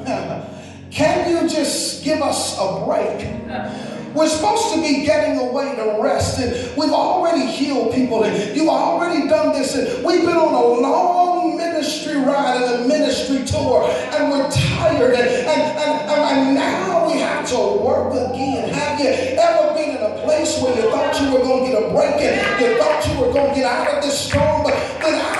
Can 0.90 1.30
you 1.30 1.48
just 1.48 2.02
give 2.02 2.20
us 2.20 2.58
a 2.58 2.84
break? 2.84 3.99
We're 4.14 4.28
supposed 4.28 4.74
to 4.74 4.82
be 4.82 5.04
getting 5.04 5.38
away 5.38 5.74
to 5.76 6.02
rest, 6.02 6.40
and 6.40 6.76
we've 6.76 6.90
already 6.90 7.46
healed 7.46 7.94
people, 7.94 8.24
and 8.24 8.56
you've 8.56 8.68
already 8.68 9.28
done 9.28 9.52
this, 9.52 9.76
and 9.76 10.04
we've 10.04 10.22
been 10.22 10.36
on 10.36 10.52
a 10.52 10.80
long 10.82 11.56
ministry 11.56 12.16
ride 12.16 12.60
and 12.60 12.84
a 12.84 12.88
ministry 12.88 13.44
tour, 13.44 13.88
and 13.88 14.30
we're 14.30 14.50
tired, 14.50 15.14
and, 15.14 15.28
and, 15.28 15.78
and, 15.78 16.10
and 16.10 16.54
now 16.54 17.06
we 17.06 17.20
have 17.20 17.48
to 17.50 17.56
work 17.56 18.12
again. 18.12 18.68
Have 18.74 18.98
you 18.98 19.06
ever 19.08 19.74
been 19.74 19.96
in 19.96 20.02
a 20.02 20.22
place 20.24 20.60
where 20.60 20.74
you 20.74 20.90
thought 20.90 21.20
you 21.20 21.32
were 21.32 21.44
going 21.44 21.66
to 21.66 21.70
get 21.70 21.82
a 21.82 21.94
break, 21.94 22.16
and 22.16 22.60
you 22.60 22.78
thought 22.78 23.06
you 23.06 23.20
were 23.20 23.32
going 23.32 23.50
to 23.50 23.54
get 23.54 23.64
out 23.64 23.94
of 23.94 24.02
this 24.02 24.18
storm, 24.18 24.64
but 24.64 24.74
then 25.00 25.39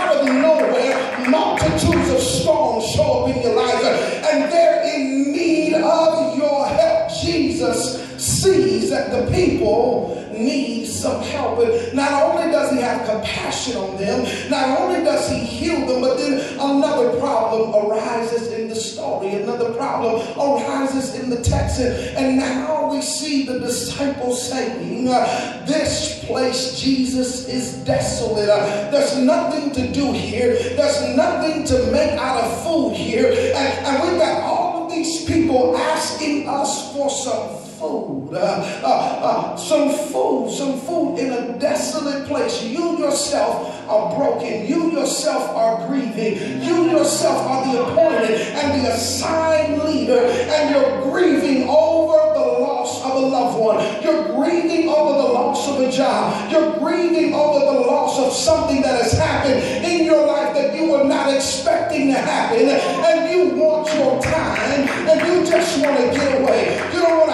compassion 13.61 13.77
on 13.77 13.97
them, 13.97 14.51
not 14.51 14.81
only 14.81 15.05
does 15.05 15.29
he 15.31 15.39
heal 15.39 15.87
them, 15.87 16.01
but 16.01 16.19
then 16.19 16.41
another 16.55 17.19
problem 17.19 17.75
arises 17.75 18.53
in 18.53 18.69
the 18.69 18.75
story. 18.75 19.35
Another 19.35 19.73
problem 19.75 20.21
arises 20.39 21.15
in 21.15 21.31
the 21.31 21.41
text. 21.41 21.81
And 21.81 22.37
now 22.37 22.91
we 22.91 23.03
see 23.03 23.45
the 23.47 23.59
disciples 23.59 24.49
saying, 24.49 25.09
uh, 25.09 25.65
This 25.67 26.25
place, 26.25 26.81
Jesus, 26.81 27.49
is 27.49 27.75
desolate. 27.85 28.49
Uh, 28.49 28.91
there's 28.91 29.17
nothing 29.19 29.73
to 29.73 29.93
do 29.93 30.13
here, 30.13 30.55
there's 30.77 31.17
nothing 31.17 31.65
to 31.67 31.91
make 31.91 32.13
out 32.13 32.45
of 32.45 32.65
food 32.65 32.95
here. 32.95 33.29
And, 33.29 33.87
and 33.87 34.03
we've 34.03 34.21
got 34.21 34.43
all 34.43 34.85
of 34.85 34.91
these 34.93 35.25
people 35.25 35.77
asking 35.77 36.49
us 36.49 36.93
for 36.93 37.11
some 37.11 37.60
food, 37.81 38.29
uh, 38.35 38.37
uh, 38.85 38.87
uh, 38.87 39.57
some 39.57 39.89
food, 39.89 40.53
some 40.53 40.79
food 40.81 41.17
in 41.19 41.33
a 41.33 41.59
desolate 41.59 42.29
place. 42.29 42.63
You 42.63 42.99
yourself 42.99 43.75
are 43.89 44.15
broken. 44.15 44.67
You 44.67 44.93
yourself 44.93 45.57
are 45.57 45.89
grieving. 45.89 46.63
You 46.63 46.91
yourself 46.91 47.41
are 47.47 47.73
the 47.73 47.83
appointed 47.83 48.37
and 48.39 48.85
the 48.85 48.91
assigned 48.93 49.83
leader, 49.85 50.21
and 50.21 50.75
you're 50.75 51.11
grieving 51.11 51.69
over 51.69 52.39
the 52.39 52.47
loss 52.61 53.03
of 53.03 53.13
a 53.17 53.27
loved 53.27 53.59
one. 53.59 54.03
You're 54.03 54.37
grieving 54.37 54.89
over 54.91 55.17
the 55.23 55.33
loss 55.33 55.67
of 55.69 55.81
a 55.81 55.91
job. 55.91 56.53
You're 56.53 56.79
grieving 56.79 57.33
over 57.33 57.65
the 57.65 57.81
loss 57.81 58.19
of 58.19 58.33
something 58.33 58.83
that 58.83 59.03
has 59.03 59.13
happened 59.13 59.63
in 59.85 60.05
your 60.05 60.27
life 60.27 60.55
that 60.55 60.77
you 60.77 60.91
were 60.91 61.05
not 61.05 61.33
expecting 61.35 62.09
to 62.09 62.19
happen, 62.19 62.69
and 62.69 63.31
you 63.33 63.57
want 63.59 63.89
your 63.95 64.21
time, 64.21 64.89
and 65.09 65.21
you 65.27 65.51
just 65.51 65.81
want 65.81 65.97
to 65.97 66.19
get 66.19 66.43
away. 66.43 66.77
You 66.93 67.01
don't 67.01 67.19
want 67.19 67.30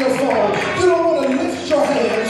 your. 0.00 0.80
You 0.80 0.86
don't 0.86 1.14
want 1.14 1.30
to 1.30 1.36
lift 1.36 1.68
your 1.68 1.84
hands. 1.84 2.29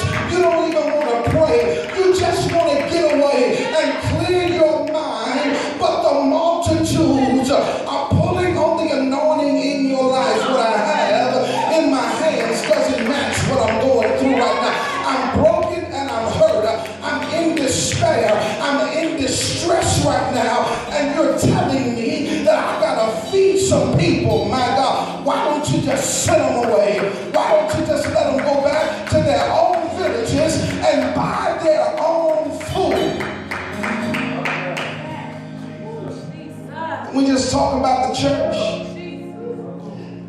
Just 37.31 37.53
talking 37.53 37.79
about 37.79 38.09
the 38.09 38.21
church. 38.21 38.57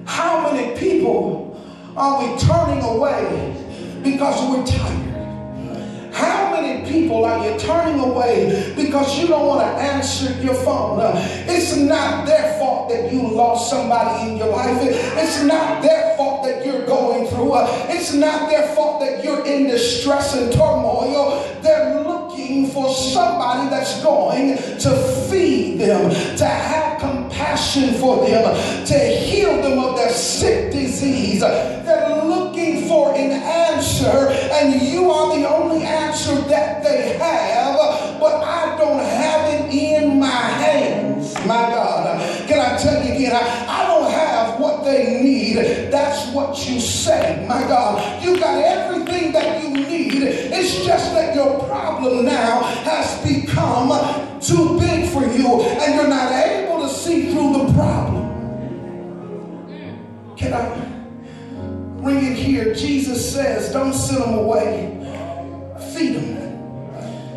How 0.05 0.51
many 0.51 0.77
people 0.77 1.59
are 1.97 2.21
we 2.21 2.37
turning 2.39 2.83
away 2.83 3.55
because 4.03 4.37
we're 4.49 4.65
tired? 4.65 6.13
How 6.13 6.51
many 6.51 6.87
people 6.87 7.25
are 7.25 7.43
you 7.43 7.57
turning 7.57 7.99
away 7.99 8.73
because 8.75 9.17
you 9.19 9.27
don't 9.27 9.47
want 9.47 9.61
to 9.61 9.81
answer 9.81 10.31
your 10.43 10.53
phone? 10.53 10.99
It's 11.47 11.75
not 11.75 12.27
their 12.27 12.59
fault 12.59 12.89
that 12.89 13.11
you 13.11 13.27
lost 13.27 13.71
somebody 13.71 14.29
in 14.29 14.37
your 14.37 14.49
life. 14.49 14.77
It's 14.81 15.41
not 15.41 15.81
their 15.81 16.15
fault 16.17 16.43
that 16.45 16.63
you're 16.63 16.85
going 16.85 17.27
through. 17.29 17.53
It's 17.89 18.13
not 18.13 18.47
their 18.47 18.67
fault 18.75 18.99
that 19.01 19.23
you're 19.23 19.43
in 19.47 19.67
distress 19.67 20.35
and 20.35 20.51
turmoil. 20.53 21.43
They're 21.63 22.01
looking 22.51 22.71
for 22.71 22.93
somebody 22.93 23.69
that's 23.69 24.03
going 24.03 24.57
to 24.57 25.27
feed 25.29 25.79
them, 25.79 26.09
to 26.37 26.45
have 26.45 26.99
compassion 26.99 27.93
for 27.95 28.25
them, 28.27 28.85
to 28.85 28.97
heal 28.97 29.61
them 29.61 29.79
of 29.79 29.95
their 29.95 30.11
sick 30.11 30.71
disease. 30.71 31.39
They're 31.39 32.23
looking 32.23 32.87
for 32.87 33.13
an 33.15 33.31
answer, 33.31 34.29
and 34.51 34.81
you 34.81 35.11
are 35.11 35.35
the 35.35 35.47
only 35.47 35.83
answer 35.83 36.35
that 36.49 36.83
they 36.83 37.17
have, 37.17 38.19
but 38.19 38.43
I 38.43 38.77
don't 38.77 38.99
have 38.99 39.53
it 39.53 39.73
in 39.73 40.19
my 40.19 40.27
hands. 40.27 41.33
My 41.45 41.69
God, 41.69 42.47
can 42.47 42.59
I 42.59 42.77
tell 42.77 43.03
you 43.05 43.13
again? 43.13 43.33
I, 43.33 43.83
I 43.83 43.87
don't 43.87 44.11
have 44.11 44.59
what 44.59 44.83
they 44.83 45.21
need. 45.21 45.40
That's 45.55 46.33
what 46.33 46.57
you 46.67 46.79
say. 46.79 47.45
My 47.47 47.61
God, 47.61 48.23
you 48.23 48.39
got 48.39 48.63
everything 48.63 49.31
that 49.33 49.63
you 49.63 49.69
need. 49.69 50.23
It's 50.23 50.85
just 50.85 51.13
that 51.13 51.35
your 51.35 51.59
problem 51.67 52.25
now 52.25 52.61
has 52.61 53.21
become 53.23 54.39
too 54.39 54.79
big 54.79 55.09
for 55.09 55.25
you, 55.25 55.61
and 55.61 55.95
you're 55.95 56.07
not 56.07 56.31
able 56.31 56.81
to 56.81 56.89
see 56.89 57.31
through 57.31 57.65
the 57.65 57.73
problem. 57.73 58.21
Can 60.37 60.53
I 60.53 62.01
bring 62.01 62.17
it 62.17 62.35
here? 62.35 62.73
Jesus 62.73 63.33
says, 63.33 63.71
Don't 63.71 63.93
send 63.93 64.23
them 64.23 64.33
away, 64.33 64.97
feed 65.93 66.15
them. 66.15 66.41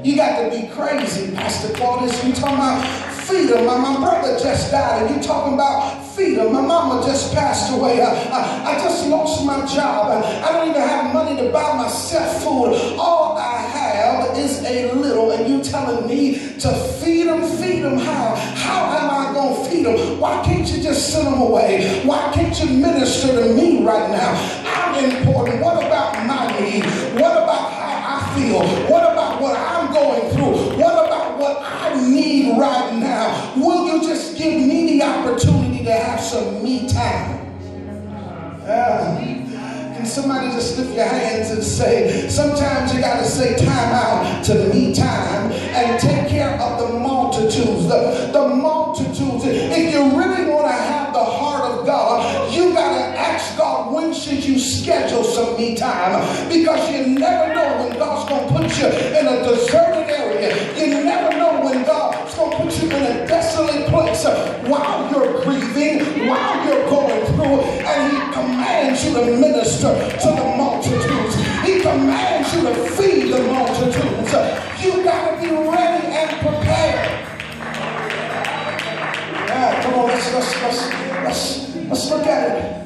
You 0.04 0.16
got 0.16 0.42
to 0.42 0.50
be 0.50 0.68
crazy, 0.68 1.34
Pastor 1.34 1.72
Claudius. 1.74 2.22
You 2.24 2.34
talking 2.34 2.56
about 2.56 3.14
feed 3.24 3.48
them. 3.48 3.66
My, 3.66 3.78
my 3.78 3.96
brother 3.96 4.38
just 4.38 4.70
died, 4.70 5.06
and 5.06 5.16
you 5.16 5.22
talking 5.22 5.54
about 5.54 5.93
feed 6.14 6.38
them. 6.38 6.52
My 6.52 6.60
mama 6.60 7.04
just 7.04 7.34
passed 7.34 7.72
away. 7.72 8.00
I, 8.00 8.06
I, 8.06 8.74
I 8.74 8.78
just 8.82 9.06
lost 9.08 9.44
my 9.44 9.66
job. 9.66 10.10
I, 10.10 10.48
I 10.48 10.52
don't 10.52 10.68
even 10.68 10.80
have 10.80 11.12
money 11.12 11.36
to 11.42 11.50
buy 11.50 11.76
myself 11.76 12.42
food. 12.42 12.96
All 12.98 13.36
I 13.36 13.56
have 13.58 14.38
is 14.38 14.62
a 14.64 14.92
little, 14.92 15.32
and 15.32 15.48
you 15.48 15.62
telling 15.62 16.08
me 16.08 16.34
to 16.60 16.72
feed 17.00 17.26
them, 17.26 17.42
feed 17.58 17.82
them 17.82 17.98
how? 17.98 18.34
How 18.34 18.96
am 18.98 19.10
I 19.10 19.32
going 19.34 19.64
to 19.64 19.70
feed 19.70 19.86
them? 19.86 20.18
Why 20.18 20.42
can't 20.44 20.66
you 20.68 20.82
just 20.82 21.12
send 21.12 21.26
them 21.26 21.40
away? 21.40 22.02
Why 22.04 22.32
can't 22.32 22.58
you 22.60 22.66
minister 22.66 23.28
to 23.28 23.54
me 23.54 23.84
right 23.84 24.10
now? 24.10 24.62
I'm 24.64 25.04
important. 25.04 25.60
What 25.62 25.84
about 25.84 26.26
my 26.26 26.46
need? 26.60 26.84
What 27.20 27.32
about 27.32 27.72
how 27.72 28.16
I 28.16 28.34
feel? 28.34 28.60
What 28.90 29.02
about 29.02 29.40
what 29.40 29.56
I'm 29.56 29.92
going 29.92 30.30
through? 30.30 30.78
What 30.78 31.06
about 31.06 31.38
what 31.38 31.58
I 31.62 32.08
need 32.08 32.58
right 32.58 32.94
now? 32.94 33.54
Will 33.56 33.86
you 33.86 34.08
just 34.08 34.36
give 34.36 34.60
me 34.60 34.98
the 34.98 35.04
opportunity 35.04 35.63
to 35.84 35.92
have 35.92 36.20
some 36.20 36.62
me 36.62 36.88
time? 36.88 37.40
Uh, 38.66 39.16
can 39.94 40.06
somebody 40.06 40.50
just 40.50 40.78
lift 40.78 40.94
your 40.94 41.06
hands 41.06 41.50
and 41.50 41.62
say, 41.62 42.28
sometimes 42.28 42.94
you 42.94 43.00
got 43.00 43.18
to 43.18 43.24
say 43.24 43.56
time 43.56 43.92
out 43.92 44.44
to 44.44 44.68
me 44.72 44.94
time 44.94 45.52
and 45.52 46.00
take 46.00 46.28
care 46.28 46.60
of 46.60 46.80
the 46.80 46.98
multitudes. 46.98 47.86
The, 47.88 48.30
the 48.32 48.48
multitudes. 48.48 49.44
If 49.44 49.92
you 49.94 50.02
really 50.16 50.50
want 50.50 50.66
to 50.66 50.72
have 50.72 51.12
the 51.12 51.24
heart 51.24 51.70
of 51.70 51.86
God, 51.86 52.52
you 52.52 52.72
got 52.72 52.98
to 52.98 53.18
ask 53.18 53.56
God, 53.56 53.92
when 53.92 54.12
should 54.12 54.44
you 54.44 54.58
schedule 54.58 55.24
some 55.24 55.56
me 55.56 55.74
time? 55.74 56.20
Because 56.48 56.90
you 56.90 57.06
never 57.06 57.54
know 57.54 57.86
when 57.86 57.98
God's 57.98 58.28
going 58.28 58.48
to 58.48 58.54
put 58.54 58.78
you 58.78 58.86
in 58.86 59.26
a 59.26 59.44
deserted 59.44 60.10
area. 60.10 60.76
You 60.76 61.04
never 61.04 61.36
know 61.36 61.64
when 61.64 61.84
God's 61.84 62.34
going 62.34 62.50
to 62.50 62.56
put 62.62 62.82
you 62.82 62.90
in 62.90 63.02
a 63.02 63.26
desolate 63.26 63.86
place 63.88 64.24
while 64.68 65.10
you're 65.10 65.42
grieving, 65.42 65.63
while 65.74 66.66
you're 66.66 66.88
going 66.88 67.26
through, 67.26 67.60
and 67.82 68.12
He 68.12 68.18
commands 68.32 69.04
you 69.04 69.14
to 69.14 69.24
minister 69.38 69.92
to 69.92 70.28
the 70.28 70.54
multitudes. 70.56 71.34
He 71.64 71.80
commands 71.80 72.54
you 72.54 72.62
to 72.62 72.74
feed 72.90 73.32
the 73.32 73.42
multitudes. 73.42 74.32
You 74.84 75.02
got 75.02 75.34
to 75.34 75.40
be 75.40 75.50
ready 75.52 76.06
and 76.06 76.30
prepared. 76.40 77.10
Yeah. 79.48 79.82
Come 79.82 79.94
on, 79.94 80.06
let's, 80.08 80.32
let's, 80.32 80.62
let's, 80.62 81.74
let's 81.88 82.10
look 82.10 82.26
at 82.26 82.56
it. 82.56 82.84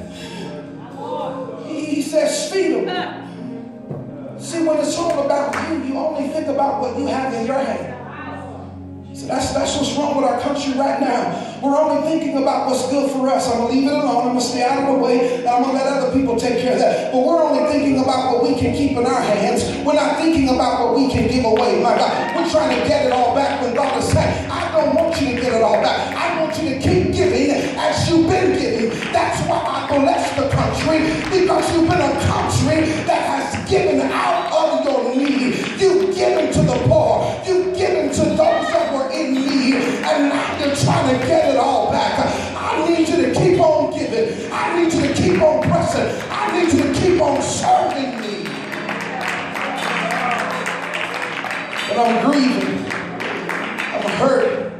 He, 1.67 2.01
says, 2.01 2.51
feed 2.51 2.87
them. 2.87 4.39
See, 4.39 4.65
when 4.65 4.77
it's 4.79 4.97
all 4.97 5.25
about 5.25 5.53
you, 5.69 5.83
you 5.83 5.97
only 5.97 6.27
think 6.29 6.47
about 6.47 6.81
what 6.81 6.97
you 6.97 7.05
have 7.05 7.33
in 7.33 7.45
your 7.45 7.59
hand. 7.59 9.17
See, 9.17 9.27
that's, 9.27 9.53
that's 9.53 9.75
what's 9.75 9.95
wrong 9.95 10.15
with 10.15 10.25
our 10.25 10.39
country 10.39 10.73
right 10.73 10.99
now. 10.99 11.48
We're 11.61 11.75
only 11.75 12.07
thinking 12.07 12.41
about 12.41 12.67
what's 12.67 12.89
good 12.89 13.11
for 13.11 13.27
us. 13.27 13.51
I'm 13.51 13.59
going 13.59 13.67
to 13.67 13.73
leave 13.75 13.87
it 13.91 13.93
alone. 13.93 14.17
I'm 14.17 14.23
going 14.31 14.39
to 14.39 14.45
stay 14.45 14.63
out 14.63 14.79
of 14.79 14.95
the 14.95 15.03
way. 15.03 15.45
I'm 15.45 15.63
going 15.63 15.75
to 15.75 15.83
let 15.83 15.87
other 15.87 16.13
people 16.17 16.39
take 16.39 16.61
care 16.61 16.73
of 16.73 16.79
that. 16.79 17.11
But 17.11 17.19
we're 17.19 17.43
only 17.43 17.69
thinking 17.69 17.99
about 17.99 18.31
what 18.31 18.43
we 18.43 18.55
can 18.55 18.73
keep 18.73 18.95
in 18.95 19.05
our 19.05 19.21
hands. 19.21 19.67
We're 19.85 19.99
not 19.99 20.19
thinking 20.19 20.47
about 20.55 20.79
what 20.79 20.95
we 20.95 21.11
can 21.11 21.27
give 21.27 21.43
away. 21.43 21.83
My 21.83 21.97
God, 21.97 22.35
we're 22.35 22.49
trying 22.49 22.79
to 22.79 22.87
get 22.87 23.07
it 23.07 23.11
all 23.11 23.35
back 23.35 23.61
when 23.61 23.75
God 23.75 23.97
is 24.01 24.07
saying, 24.07 24.49
I 24.49 24.71
don't 24.71 24.95
want 24.95 25.19
you 25.19 25.35
to 25.35 25.41
get 25.41 25.53
it 25.53 25.61
all 25.61 25.81
back. 25.81 26.15
I 26.15 26.41
want 26.41 26.55
you 26.63 26.69
to 26.69 26.79
keep 26.79 27.11
giving 27.11 27.51
as 27.51 28.09
you've 28.09 28.27
been 28.27 28.57
giving. 28.57 28.89
That's 29.11 29.45
why 29.47 29.59
I 29.59 29.99
bless 29.99 30.31
the 30.39 30.47
country 30.55 31.11
because 31.27 31.65
you've 31.75 31.89
been 31.89 31.99
a 31.99 32.15
country 32.23 32.87
that 33.03 33.21
has 33.27 33.69
given 33.69 33.99
out 33.99 34.47
of 34.53 34.85
your 34.85 35.15
need. 35.15 35.48
Trying 40.83 41.19
to 41.19 41.27
get 41.27 41.49
it 41.53 41.57
all 41.57 41.91
back. 41.91 42.19
I 42.55 42.87
need 42.87 43.07
you 43.07 43.17
to 43.17 43.33
keep 43.33 43.59
on 43.59 43.97
giving. 43.97 44.51
I 44.51 44.81
need 44.81 44.93
you 44.93 45.01
to 45.01 45.13
keep 45.13 45.41
on 45.41 45.63
pressing. 45.63 46.29
I 46.31 46.59
need 46.59 46.73
you 46.73 46.83
to 46.83 46.99
keep 46.99 47.21
on 47.21 47.41
serving 47.41 48.19
me. 48.21 48.43
But 51.87 51.97
I'm 51.97 52.31
grieving. 52.31 52.85
I'm 53.93 54.09
hurt. 54.17 54.73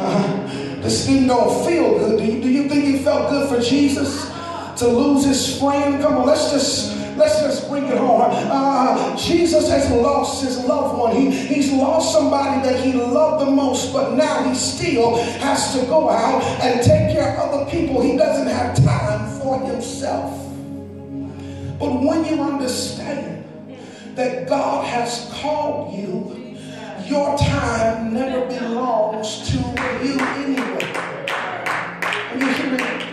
Uh, 0.00 0.82
this 0.82 1.06
thing 1.06 1.26
don't 1.26 1.66
feel 1.66 1.98
good. 1.98 2.18
Do 2.18 2.24
you, 2.24 2.42
do 2.42 2.48
you 2.48 2.68
think 2.68 2.94
it 2.94 3.02
felt 3.02 3.30
good 3.30 3.48
for 3.48 3.60
Jesus 3.60 4.30
to 4.78 4.86
lose 4.86 5.24
his 5.24 5.58
friend? 5.58 6.00
Come 6.00 6.16
on, 6.16 6.26
let's 6.26 6.50
just 6.50 6.89
Let's 7.20 7.38
just 7.42 7.68
bring 7.68 7.84
it 7.84 7.98
home. 7.98 8.22
Uh, 8.32 9.14
Jesus 9.14 9.68
has 9.68 9.90
lost 9.90 10.42
his 10.42 10.56
loved 10.64 10.98
one. 10.98 11.14
He, 11.14 11.30
he's 11.30 11.70
lost 11.70 12.14
somebody 12.14 12.66
that 12.66 12.82
he 12.82 12.94
loved 12.94 13.46
the 13.46 13.50
most, 13.50 13.92
but 13.92 14.14
now 14.14 14.42
he 14.48 14.54
still 14.54 15.16
has 15.16 15.74
to 15.74 15.84
go 15.84 16.08
out 16.08 16.42
and 16.62 16.80
take 16.80 17.12
care 17.14 17.36
of 17.36 17.52
other 17.52 17.70
people. 17.70 18.00
He 18.00 18.16
doesn't 18.16 18.46
have 18.46 18.74
time 18.74 19.38
for 19.38 19.60
himself. 19.70 20.30
But 21.78 22.00
when 22.00 22.24
you 22.24 22.42
understand 22.42 23.44
that 24.16 24.48
God 24.48 24.86
has 24.86 25.30
called 25.34 25.92
you, 25.92 26.56
your 27.04 27.36
time 27.36 28.14
never 28.14 28.46
belongs 28.46 29.46
to 29.50 29.58
you 29.58 30.18
anyway. 30.18 30.92
And 32.32 32.40
you 32.40 32.48
hear 32.48 32.70
me? 32.70 33.10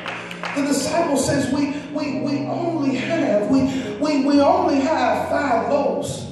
The 0.56 0.66
disciple 0.66 1.18
says 1.18 1.52
we, 1.52 1.77
we, 1.98 2.20
we 2.20 2.46
only 2.46 2.96
have, 2.96 3.50
we, 3.50 3.64
we, 4.00 4.26
we 4.26 4.40
only 4.40 4.80
have 4.80 5.30
five 5.30 5.70
loaves 5.70 6.26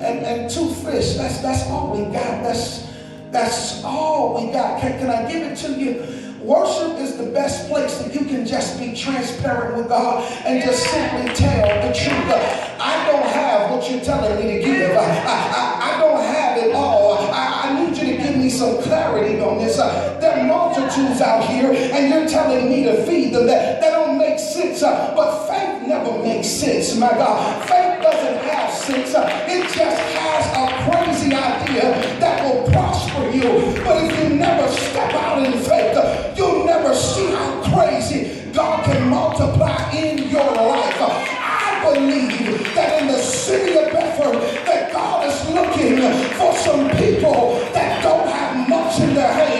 and, 0.00 0.24
and 0.24 0.50
two 0.50 0.68
fish. 0.68 1.16
That's, 1.16 1.40
that's 1.42 1.68
all 1.68 1.96
we 1.96 2.04
got. 2.04 2.42
That's, 2.42 2.86
that's 3.30 3.84
all 3.84 4.40
we 4.40 4.52
got. 4.52 4.80
Can, 4.80 4.98
can 4.98 5.10
I 5.10 5.30
give 5.30 5.42
it 5.42 5.56
to 5.58 5.72
you? 5.72 6.22
Worship 6.40 6.98
is 6.98 7.16
the 7.16 7.26
best 7.32 7.68
place 7.68 7.98
that 7.98 8.14
you 8.14 8.20
can 8.20 8.46
just 8.46 8.78
be 8.78 8.94
transparent 8.94 9.76
with 9.76 9.88
God 9.88 10.22
and 10.46 10.62
just 10.62 10.84
simply 10.84 11.34
tell 11.34 11.66
the 11.66 11.92
truth. 11.92 12.32
I 12.78 13.04
don't 13.10 13.26
have 13.26 13.70
what 13.70 13.90
you're 13.90 14.00
telling 14.00 14.36
me 14.38 14.58
to 14.58 14.62
give. 14.62 14.92
I, 14.92 15.02
I, 15.02 15.94
I 15.94 16.00
don't 16.00 16.22
have 16.22 16.56
it 16.58 16.72
all. 16.74 17.18
I, 17.32 17.62
I 17.64 17.84
need 17.84 17.98
you 17.98 18.16
to 18.16 18.22
give 18.22 18.36
me 18.36 18.48
some 18.48 18.80
clarity 18.82 19.40
on 19.40 19.58
this. 19.58 19.78
Uh, 19.78 20.18
there 20.20 20.38
are 20.38 20.46
multitudes 20.46 21.20
out 21.20 21.44
here, 21.48 21.72
and 21.72 22.14
you're 22.14 22.28
telling 22.28 22.68
me 22.70 22.84
to 22.84 23.04
feed 23.06 23.34
them. 23.34 23.46
That, 23.46 23.80
that 23.80 24.05
make 24.36 24.44
sense. 24.44 24.82
Uh, 24.82 25.14
but 25.16 25.46
faith 25.48 25.88
never 25.88 26.22
makes 26.22 26.48
sense, 26.48 26.96
my 26.96 27.08
God. 27.08 27.62
Faith 27.62 28.02
doesn't 28.02 28.38
have 28.44 28.70
sense. 28.72 29.14
Uh, 29.14 29.46
it 29.48 29.62
just 29.62 30.00
has 30.18 30.44
a 30.62 30.90
crazy 30.90 31.34
idea 31.34 32.18
that 32.20 32.44
will 32.44 32.70
prosper 32.70 33.30
you. 33.30 33.48
But 33.82 34.04
if 34.04 34.12
you 34.22 34.36
never 34.36 34.68
step 34.68 35.14
out 35.14 35.44
in 35.44 35.52
faith, 35.52 35.96
uh, 35.96 36.34
you'll 36.36 36.66
never 36.66 36.94
see 36.94 37.26
how 37.30 37.62
crazy 37.72 38.50
God 38.52 38.84
can 38.84 39.08
multiply 39.08 39.90
in 39.92 40.28
your 40.28 40.44
life. 40.44 40.96
I 41.00 41.94
believe 41.94 42.74
that 42.74 43.00
in 43.00 43.08
the 43.08 43.18
city 43.18 43.78
of 43.78 43.92
Bedford, 43.92 44.36
that 44.66 44.92
God 44.92 45.26
is 45.26 45.48
looking 45.50 45.96
for 46.36 46.52
some 46.58 46.90
people 46.98 47.60
that 47.72 48.02
don't 48.02 48.28
have 48.28 48.68
much 48.68 49.00
in 49.00 49.14
their 49.14 49.32
hands, 49.32 49.55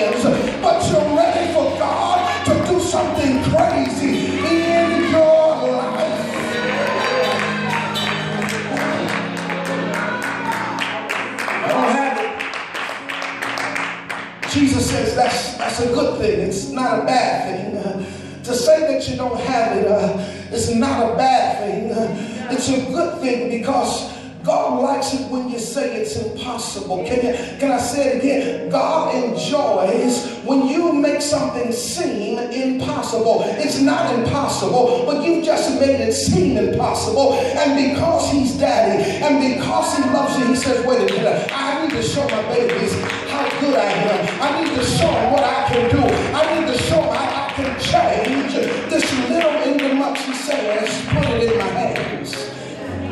that's 15.76 15.90
a 15.90 15.94
good 15.94 16.18
thing. 16.18 16.40
It's 16.40 16.70
not 16.70 17.00
a 17.00 17.04
bad 17.04 17.44
thing. 17.44 17.76
Uh, 17.76 18.42
to 18.44 18.54
say 18.54 18.80
that 18.92 19.08
you 19.08 19.16
don't 19.16 19.38
have 19.40 19.76
it 19.76 19.86
uh, 19.86 20.54
is 20.54 20.74
not 20.74 21.12
a 21.12 21.16
bad 21.16 21.58
thing. 21.58 21.92
Uh, 21.92 22.48
it's 22.50 22.68
a 22.68 22.86
good 22.86 23.20
thing 23.20 23.50
because 23.50 24.14
God 24.42 24.80
likes 24.80 25.12
it 25.12 25.28
when 25.28 25.50
you 25.50 25.58
say 25.58 25.96
it's 25.96 26.16
impossible. 26.16 27.04
Can, 27.04 27.16
you, 27.16 27.58
can 27.58 27.72
I 27.72 27.78
say 27.78 28.12
it 28.12 28.18
again? 28.18 28.70
God 28.70 29.14
enjoys 29.16 30.32
when 30.44 30.68
you 30.68 30.92
make 30.92 31.20
something 31.20 31.72
seem 31.72 32.38
impossible. 32.38 33.42
It's 33.44 33.80
not 33.80 34.14
impossible, 34.14 35.04
but 35.04 35.24
you've 35.24 35.44
just 35.44 35.78
made 35.80 36.00
it 36.00 36.12
seem 36.12 36.56
impossible. 36.56 37.34
And 37.34 37.92
because 37.92 38.30
He's 38.30 38.56
daddy 38.56 39.02
and 39.02 39.54
because 39.54 39.96
He 39.96 40.04
loves 40.04 40.38
you, 40.38 40.46
He 40.46 40.54
says, 40.54 40.86
wait 40.86 41.10
a 41.10 41.12
minute, 41.12 41.50
I 41.52 41.84
need 41.84 41.90
to 41.90 42.02
show 42.02 42.26
my 42.28 42.42
babies 42.54 43.25
good 43.60 43.76
I 43.76 43.90
am. 43.90 44.42
I 44.42 44.64
need 44.64 44.74
to 44.76 44.84
show 44.84 45.10
them 45.10 45.32
what 45.32 45.44
I 45.44 45.68
can 45.68 45.90
do. 45.90 46.02
I 46.34 46.42
need 46.54 46.66
to 46.72 46.78
show 46.82 47.00
them 47.00 47.14
how 47.14 47.46
I 47.46 47.52
can 47.52 47.80
change 47.80 48.52
this 48.90 49.06
little 49.30 49.62
into 49.62 49.94
much, 49.94 50.20
He 50.20 50.34
says, 50.34 50.88
put 51.08 51.24
it 51.24 51.52
in 51.52 51.58
my 51.58 51.64
hands 51.64 51.85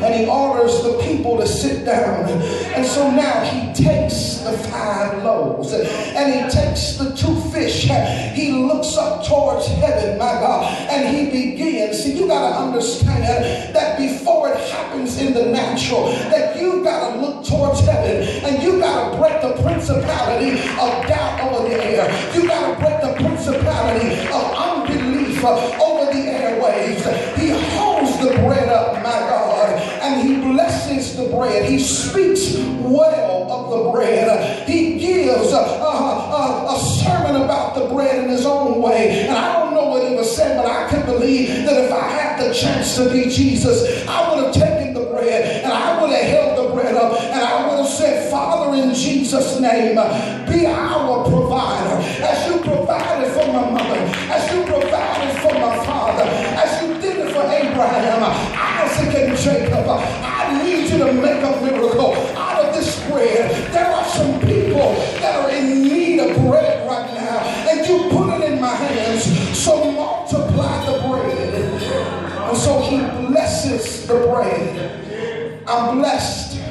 and 0.05 0.13
he 0.13 0.27
orders 0.27 0.83
the 0.83 0.99
people 1.03 1.37
to 1.37 1.47
sit 1.47 1.83
down. 1.83 2.29
And 2.29 2.85
so 2.85 3.09
now 3.09 3.43
he 3.43 3.73
takes 3.73 4.37
the 4.37 4.55
five 4.69 5.23
loaves 5.23 5.73
and 5.73 6.33
he 6.33 6.41
takes 6.49 6.97
the 6.97 7.15
two 7.15 7.35
fish. 7.49 7.89
He 8.35 8.51
looks 8.51 8.95
up 8.97 9.25
towards 9.25 9.67
heaven, 9.67 10.19
my 10.19 10.33
God, 10.33 10.71
and 10.89 11.15
he 11.15 11.25
begins. 11.25 12.03
See, 12.03 12.17
you 12.17 12.27
got 12.27 12.49
to 12.49 12.55
understand 12.59 13.75
that 13.75 13.97
before 13.97 14.49
it 14.49 14.59
happens 14.69 15.17
in 15.19 15.33
the 15.33 15.47
natural, 15.47 16.05
that 16.29 16.59
you 16.59 16.83
got 16.83 17.13
to 17.13 17.21
look 17.21 17.45
towards 17.45 17.79
heaven 17.79 18.27
and 18.45 18.61
you 18.61 18.79
got 18.79 19.11
to 19.11 19.17
break 19.17 19.41
the 19.41 19.61
principality 19.63 20.51
of 20.51 21.07
doubt 21.07 21.41
over 21.41 21.67
the 21.67 21.83
air. 21.83 22.35
You 22.35 22.47
got 22.47 22.75
to 22.75 22.79
break 22.79 23.01
the 23.01 23.27
principality 23.27 24.27
of 24.27 24.43
unbelief 24.53 25.43
over 25.43 26.13
the 26.13 26.21
airwaves. 26.29 27.35
He 27.37 27.49
holds 27.75 28.19
the 28.19 28.35
bread 28.45 28.69
up, 28.69 28.95
my 28.97 29.11
God 29.11 29.54
he 30.25 30.41
blesses 30.41 31.15
the 31.15 31.29
bread. 31.29 31.69
He 31.69 31.79
speaks 31.79 32.57
well 32.81 33.51
of 33.51 33.85
the 33.85 33.91
bread. 33.91 34.67
He 34.67 34.97
gives 34.97 35.51
a, 35.51 35.57
a, 35.57 35.59
a, 35.59 36.75
a, 36.75 36.79
sermon 36.79 37.41
about 37.43 37.75
the 37.75 37.93
bread 37.93 38.23
in 38.23 38.29
his 38.29 38.45
own 38.45 38.81
way. 38.81 39.27
And 39.27 39.37
I 39.37 39.59
don't 39.59 39.73
know 39.73 39.89
what 39.89 40.09
he 40.09 40.15
was 40.15 40.35
saying, 40.35 40.57
but 40.57 40.65
I 40.65 40.89
can 40.89 41.05
believe 41.05 41.65
that 41.65 41.85
if 41.85 41.91
I 41.91 42.07
had 42.09 42.41
the 42.41 42.53
chance 42.53 42.95
to 42.95 43.09
be 43.11 43.29
Jesus, 43.29 44.07
I 44.07 44.33
would 44.33 44.45
have 44.45 44.53
taken 44.53 44.93
the 44.93 45.05
bread 45.11 45.63
and 45.63 45.71
I 45.71 46.01
would 46.01 46.09
have 46.09 46.25
held 46.25 46.69
the 46.69 46.73
bread 46.73 46.95
up 46.95 47.21
and 47.21 47.41
I 47.41 47.67
would 47.67 47.85
have 47.85 47.87
said, 47.87 48.31
Father, 48.31 48.75
in 48.75 48.93
Jesus' 48.95 49.59
name, 49.59 49.95
be 50.49 50.65
our 50.65 51.23
provider. 51.29 52.01
As 52.25 52.47
you 52.47 52.59
provided 52.61 53.31
for 53.31 53.45
my 53.53 53.69
mother, 53.69 53.99
as 54.33 54.51
you 54.51 54.63
provided 54.63 55.41
for 55.41 55.53
my 55.53 55.85
father, 55.85 56.23
as 56.23 56.81
you 56.81 56.93
did 57.01 57.17
it 57.17 57.33
for 57.33 57.43
Abraham, 57.43 58.54
I 59.93 60.63
need 60.63 60.89
you 60.89 60.97
to 60.99 61.13
make 61.13 61.43
a 61.43 61.61
miracle 61.61 62.15
out 62.35 62.65
of 62.65 62.73
this 62.73 63.07
bread. 63.09 63.71
There 63.71 63.85
are 63.85 64.05
some 64.05 64.39
people 64.41 64.93
that 65.19 65.35
are 65.43 65.51
in 65.51 65.83
need 65.83 66.19
of 66.19 66.35
bread 66.47 66.87
right 66.87 67.13
now, 67.13 67.39
and 67.69 67.87
you 67.87 68.09
put 68.09 68.33
it 68.39 68.51
in 68.51 68.61
my 68.61 68.73
hands. 68.73 69.57
So 69.57 69.91
multiply 69.91 70.85
the 70.85 71.07
bread. 71.07 71.53
And 72.49 72.57
so 72.57 72.81
he 72.81 72.97
blesses 73.27 74.07
the 74.07 74.13
bread. 74.27 75.63
I'm 75.67 75.97
blessed. 75.97 76.61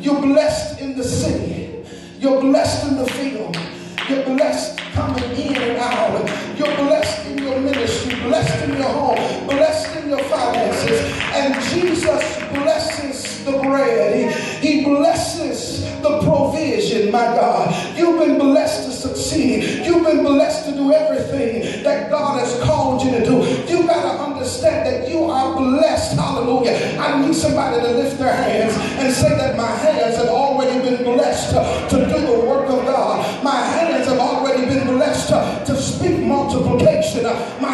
You're 0.00 0.20
blessed 0.20 0.80
in 0.80 0.96
the 0.96 1.04
city. 1.04 1.84
You're 2.18 2.40
blessed 2.40 2.88
in 2.88 2.96
the 2.96 3.06
field. 3.06 3.56
You're 4.08 4.24
blessed 4.24 4.78
coming 4.92 5.24
in 5.32 5.56
and 5.56 5.76
out. 5.78 6.58
You're 6.58 6.76
blessed 6.76 7.26
in 7.26 7.38
your 7.38 7.60
ministry, 7.60 8.14
blessed 8.22 8.64
in 8.64 8.76
your 8.76 8.88
home, 8.88 9.09
bread. 13.70 14.62
He, 14.62 14.68
he 14.68 14.84
blesses 14.84 15.80
the 16.02 16.20
provision, 16.22 17.10
my 17.10 17.24
God. 17.24 17.96
You've 17.96 18.18
been 18.18 18.38
blessed 18.38 18.84
to 18.86 18.92
succeed. 18.92 19.84
You've 19.84 20.04
been 20.04 20.22
blessed 20.24 20.68
to 20.70 20.72
do 20.72 20.92
everything 20.92 21.82
that 21.82 22.10
God 22.10 22.40
has 22.40 22.60
called 22.62 23.02
you 23.02 23.10
to 23.12 23.24
do. 23.24 23.36
You 23.70 23.86
got 23.86 24.02
to 24.02 24.22
understand 24.22 24.86
that 24.86 25.08
you 25.08 25.24
are 25.24 25.56
blessed. 25.56 26.18
Hallelujah. 26.18 26.98
I 26.98 27.20
need 27.24 27.34
somebody 27.34 27.80
to 27.80 27.92
lift 27.94 28.18
their 28.18 28.34
hands 28.34 28.74
and 28.98 29.12
say 29.12 29.30
that 29.36 29.56
my 29.56 29.70
hands 29.70 30.16
have 30.16 30.28
already 30.28 30.80
been 30.88 31.04
blessed 31.04 31.50
to 31.90 31.96
do 31.96 32.26
the 32.26 32.40
work 32.46 32.68
of 32.68 32.84
God. 32.84 33.44
My 33.44 33.56
hands 33.56 34.06
have 34.08 34.18
already 34.18 34.64
been 34.66 34.86
blessed 34.86 35.28
to 35.28 35.76
speak 35.76 36.18
multiplication. 36.18 37.24
My 37.60 37.69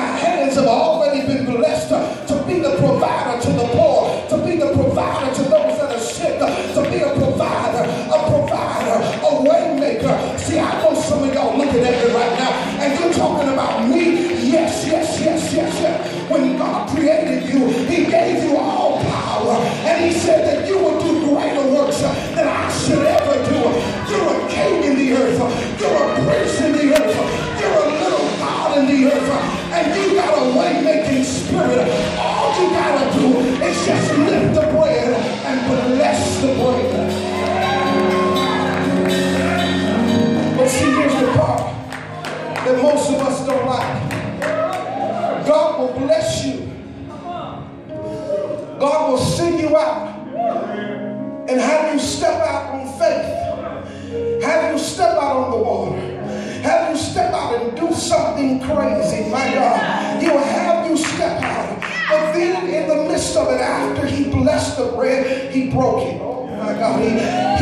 he 65.56 65.70
broke 65.70 66.02
it. 66.02 66.20
Oh 66.20 66.46
my 66.46 66.74
God. 66.74 67.00
He, 67.00 67.10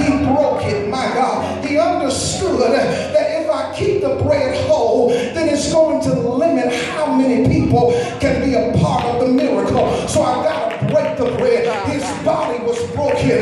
he 0.02 0.24
broke 0.26 0.64
it, 0.64 0.88
my 0.88 1.06
God. 1.14 1.64
He 1.64 1.78
understood 1.78 2.60
that 2.60 3.42
if 3.42 3.50
I 3.50 3.74
keep 3.76 4.02
the 4.02 4.16
bread 4.24 4.66
whole, 4.66 5.08
then 5.10 5.48
it's 5.48 5.72
going 5.72 6.02
to 6.02 6.12
limit 6.12 6.72
how 6.90 7.14
many 7.14 7.48
people 7.48 7.92
can 8.18 8.44
be 8.44 8.54
a 8.54 8.76
part 8.82 9.04
of 9.04 9.26
the 9.26 9.32
miracle. 9.32 10.08
So 10.08 10.22
I 10.22 10.42
got 10.42 10.80
to 10.80 10.86
break 10.92 11.18
the 11.18 11.36
bread. 11.38 11.88
His 11.88 12.02
body 12.24 12.58
was 12.64 12.78
broken. 12.92 13.40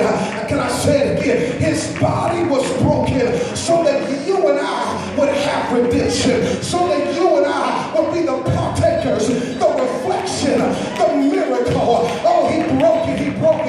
Can 0.48 0.58
I 0.58 0.68
say 0.68 1.00
it 1.00 1.20
again? 1.20 1.60
His 1.60 1.98
body 1.98 2.46
was 2.48 2.66
broken 2.82 3.56
so 3.56 3.82
that 3.84 4.26
you 4.26 4.36
and 4.48 4.58
I 4.60 5.16
would 5.16 5.28
have 5.28 5.72
redemption, 5.72 6.62
so 6.62 6.88
that 6.88 7.14
you 7.14 7.36
and 7.38 7.46
I 7.46 7.94
would 7.94 8.12
be 8.12 8.22
the 8.22 8.42
partakers, 8.52 9.28
the 9.28 9.68
reflection, 9.80 10.58
the 10.58 11.30
miracle. 11.30 12.31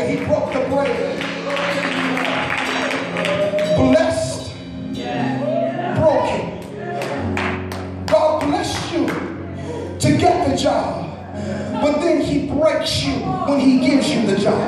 He 0.07 0.17
broke 0.25 0.51
the 0.51 0.59
bread. 0.69 1.19
Blessed, 3.77 4.53
broken. 5.95 8.05
God 8.05 8.41
bless 8.41 8.91
you 8.91 9.07
to 9.07 10.17
get 10.17 10.49
the 10.49 10.57
job, 10.57 11.09
but 11.81 12.01
then 12.01 12.21
he 12.21 12.47
breaks 12.47 13.03
you 13.03 13.13
when 13.13 13.59
he 13.59 13.79
gives 13.79 14.09
you 14.09 14.25
the 14.27 14.37
job. 14.37 14.59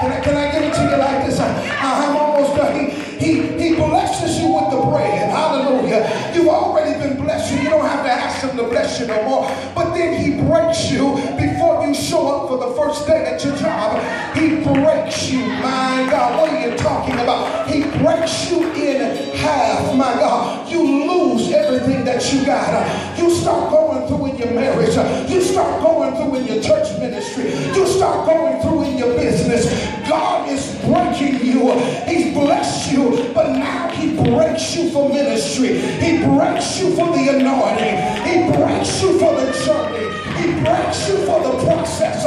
Can 0.00 0.12
I, 0.12 0.20
can 0.20 0.36
I 0.36 0.52
give 0.52 0.62
it 0.62 0.74
to 0.74 0.82
you 0.82 0.96
like 0.96 1.26
this? 1.26 1.38
I, 1.38 1.76
I'm 1.80 2.16
almost 2.16 2.56
done. 2.56 3.07
He, 3.18 3.42
he, 3.58 3.74
blesses 3.74 4.40
you 4.40 4.54
with 4.54 4.70
the 4.70 4.80
bread. 4.90 5.30
Hallelujah. 5.30 6.32
You've 6.34 6.48
already 6.48 6.98
been 7.00 7.22
blessed. 7.22 7.62
You 7.62 7.70
don't 7.70 7.84
have 7.84 8.04
to 8.04 8.10
ask 8.10 8.44
him 8.44 8.56
to 8.56 8.64
bless 8.64 9.00
you 9.00 9.06
no 9.06 9.22
more. 9.24 9.48
But 9.74 9.94
then 9.94 10.20
he 10.22 10.40
breaks 10.42 10.90
you 10.90 11.14
before 11.36 11.86
you 11.86 11.94
show 11.94 12.28
up 12.28 12.48
for 12.48 12.58
the 12.58 12.74
first 12.74 13.06
day 13.06 13.24
at 13.26 13.44
your 13.44 13.56
job. 13.56 13.98
He 14.36 14.62
breaks 14.62 15.30
you. 15.30 15.40
My 15.40 16.06
God, 16.10 16.40
what 16.40 16.50
are 16.52 16.68
you 16.68 16.76
talking 16.76 17.14
about? 17.14 17.68
He 17.68 17.82
breaks 18.02 18.50
you 18.50 18.72
in 18.72 19.34
half. 19.36 19.96
My 19.96 20.14
God, 20.14 20.70
you 20.70 20.80
lose 20.82 21.52
everything 21.52 22.04
that 22.04 22.32
you 22.32 22.44
got. 22.44 23.18
You 23.18 23.30
start 23.30 23.70
going 23.70 24.06
through 24.06 24.26
in 24.26 24.38
your 24.38 24.50
marriage. 24.52 25.30
You 25.30 25.40
start 25.40 25.82
going 25.82 26.14
through 26.14 26.36
in 26.36 26.46
your 26.46 26.62
church 26.62 26.98
ministry. 26.98 27.50
You 27.74 27.86
start 27.86 28.26
going 28.26 28.60
through 28.62 28.82
in 28.84 28.98
your 28.98 29.14
business. 29.14 29.97
God 30.08 30.48
is 30.48 30.74
breaking 30.86 31.44
you. 31.44 31.78
He's 32.06 32.32
blessed 32.32 32.90
you, 32.92 33.30
but 33.34 33.52
now 33.52 33.88
he 33.88 34.16
breaks 34.16 34.74
you 34.74 34.90
for 34.90 35.08
ministry. 35.10 35.78
He 35.78 36.24
breaks 36.24 36.80
you 36.80 36.90
for 36.96 37.06
the 37.12 37.36
anointing. 37.36 37.96
He 38.24 38.50
breaks 38.56 39.02
you 39.02 39.18
for 39.18 39.34
the 39.34 39.52
journey. 39.64 40.08
He 40.40 40.60
breaks 40.64 41.08
you 41.08 41.16
for 41.26 41.42
the 41.42 41.62
process. 41.64 42.24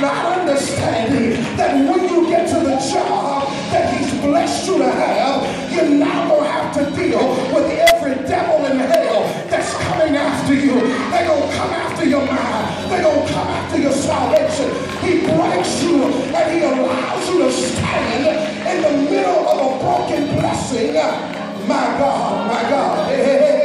Not 0.00 0.38
understanding 0.38 1.42
that 1.56 1.74
when 1.88 2.08
you 2.08 2.28
get 2.28 2.48
to 2.50 2.60
the 2.60 2.76
job 2.92 3.48
that 3.72 3.92
he's 3.94 4.20
blessed 4.20 4.66
you 4.68 4.78
to 4.78 4.90
have, 4.90 5.72
you're 5.72 5.88
now 5.88 6.28
going 6.28 6.44
to 6.44 6.50
have 6.50 6.74
to 6.74 6.96
deal 6.96 7.28
with 7.52 7.66
every 7.70 7.93
devil 8.26 8.66
in 8.66 8.78
hell 8.78 9.22
that's 9.48 9.72
coming 9.84 10.16
after 10.16 10.54
you. 10.54 10.74
They're 11.10 11.26
going 11.26 11.48
to 11.48 11.56
come 11.56 11.70
after 11.70 12.04
your 12.04 12.26
mind. 12.26 12.90
They're 12.90 13.02
going 13.02 13.26
to 13.26 13.32
come 13.32 13.48
after 13.48 13.78
your 13.78 13.92
salvation. 13.92 14.68
He 15.00 15.20
breaks 15.24 15.82
you 15.82 16.04
and 16.04 16.52
he 16.52 16.64
allows 16.64 17.28
you 17.28 17.38
to 17.38 17.52
stand 17.52 18.26
in 18.68 18.82
the 18.82 19.10
middle 19.10 19.48
of 19.48 19.56
a 19.58 19.78
broken 19.80 20.38
blessing. 20.38 20.94
My 21.66 21.96
God, 21.98 22.46
my 22.52 22.62
God. 22.68 23.08
Hey, 23.08 23.24
hey, 23.24 23.38
hey. 23.38 23.64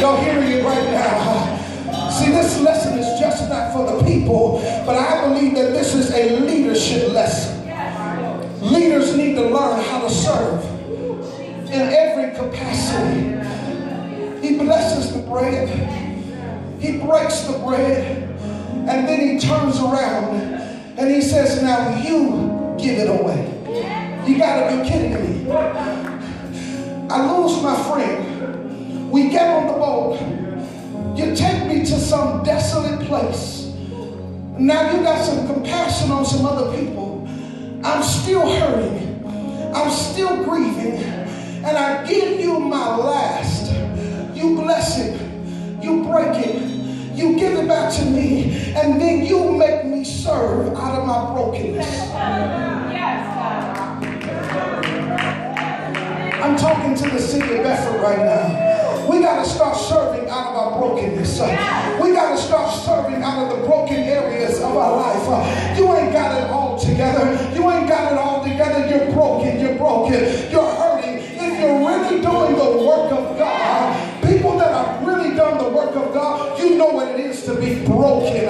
Y'all 0.00 0.22
hearing 0.22 0.50
it 0.50 0.64
right 0.64 0.84
now. 0.92 2.10
See, 2.10 2.30
this 2.30 2.60
lesson 2.60 2.98
is 2.98 3.18
just 3.18 3.48
not 3.48 3.72
for 3.72 3.84
the 3.90 4.04
people, 4.04 4.60
but 4.86 4.96
I 4.96 5.28
believe 5.28 5.54
that 5.54 5.72
this 5.72 5.94
is 5.94 6.10
a 6.12 6.38
leadership 6.40 7.12
lesson. 7.12 7.63
Leaders 8.64 9.14
need 9.14 9.34
to 9.34 9.42
learn 9.42 9.78
how 9.84 10.00
to 10.00 10.08
serve 10.08 10.64
in 11.66 11.82
every 11.82 12.34
capacity. 12.34 13.36
He 14.40 14.56
blesses 14.56 15.12
the 15.12 15.20
bread, 15.28 15.68
he 16.80 16.96
breaks 16.98 17.40
the 17.42 17.58
bread, 17.58 18.22
and 18.88 19.06
then 19.06 19.20
he 19.20 19.38
turns 19.38 19.78
around 19.80 20.40
and 20.96 21.14
he 21.14 21.20
says, 21.20 21.62
Now 21.62 21.94
you 22.02 22.74
give 22.78 22.98
it 22.98 23.10
away. 23.10 23.50
You 24.26 24.38
gotta 24.38 24.76
be 24.76 24.88
kidding 24.88 25.12
me. 25.12 25.52
I 27.10 27.36
lose 27.36 27.62
my 27.62 27.76
friend. 27.90 29.10
We 29.10 29.28
get 29.28 29.46
on 29.46 29.66
the 29.66 29.72
boat. 29.74 31.18
You 31.18 31.36
take 31.36 31.66
me 31.66 31.80
to 31.80 31.98
some 32.00 32.42
desolate 32.42 33.06
place. 33.06 33.74
Now 34.58 34.90
you 34.90 35.02
got 35.02 35.22
some 35.22 35.46
compassion 35.46 36.10
on 36.10 36.24
some 36.24 36.46
other 36.46 36.74
people. 36.74 37.03
I'm 37.84 38.02
still 38.02 38.48
hurting. 38.48 39.22
I'm 39.74 39.90
still 39.90 40.42
grieving. 40.42 41.02
And 41.64 41.76
I 41.76 42.06
give 42.06 42.40
you 42.40 42.58
my 42.58 42.96
last. 42.96 43.72
You 44.34 44.56
bless 44.56 44.98
it. 44.98 45.20
You 45.82 46.02
break 46.04 46.34
it. 46.46 46.62
You 47.14 47.36
give 47.36 47.58
it 47.58 47.68
back 47.68 47.92
to 47.96 48.04
me. 48.06 48.72
And 48.74 48.98
then 48.98 49.26
you 49.26 49.52
make 49.52 49.84
me 49.84 50.02
serve 50.02 50.74
out 50.74 50.98
of 50.98 51.06
my 51.06 51.34
brokenness. 51.34 52.10
I'm 56.42 56.56
talking 56.56 56.94
to 56.94 57.10
the 57.10 57.18
city 57.18 57.56
of 57.56 57.64
Bedford 57.64 58.00
right 58.00 58.18
now. 58.18 59.08
We 59.08 59.20
got 59.20 59.44
to 59.44 59.48
start 59.50 59.76
serving 59.76 60.28
out 60.30 60.48
of 60.48 60.56
our 60.56 60.78
brokenness. 60.78 61.40
We 62.02 62.12
got 62.12 62.34
to 62.34 62.38
start 62.38 62.72
serving 62.84 63.22
out 63.22 63.50
of 63.50 63.58
the 63.58 63.66
broken 63.66 63.96
areas 63.96 64.58
of 64.60 64.74
our 64.74 64.96
life. 64.96 65.78
You 65.78 65.94
ain't 65.94 66.12
got 66.12 66.42
it 66.42 66.50
all 66.50 66.73
together. 66.94 67.50
You 67.54 67.70
ain't 67.70 67.88
got 67.88 68.12
it 68.12 68.18
all 68.18 68.44
together. 68.44 68.86
You're 68.86 69.12
broken. 69.12 69.58
You're 69.58 69.74
broken. 69.74 70.14
You're 70.50 70.74
hurting. 70.78 71.18
If 71.18 71.60
you're 71.60 71.78
really 71.82 72.22
doing 72.22 72.54
the 72.54 72.86
work 72.86 73.10
of 73.10 73.36
God, 73.36 74.22
people 74.22 74.56
that 74.58 74.70
have 74.70 75.06
really 75.06 75.34
done 75.34 75.58
the 75.58 75.68
work 75.70 75.96
of 75.96 76.14
God, 76.14 76.58
you 76.60 76.76
know 76.76 76.86
what 76.86 77.08
it 77.08 77.20
is 77.26 77.42
to 77.46 77.58
be 77.58 77.84
broken. 77.84 78.46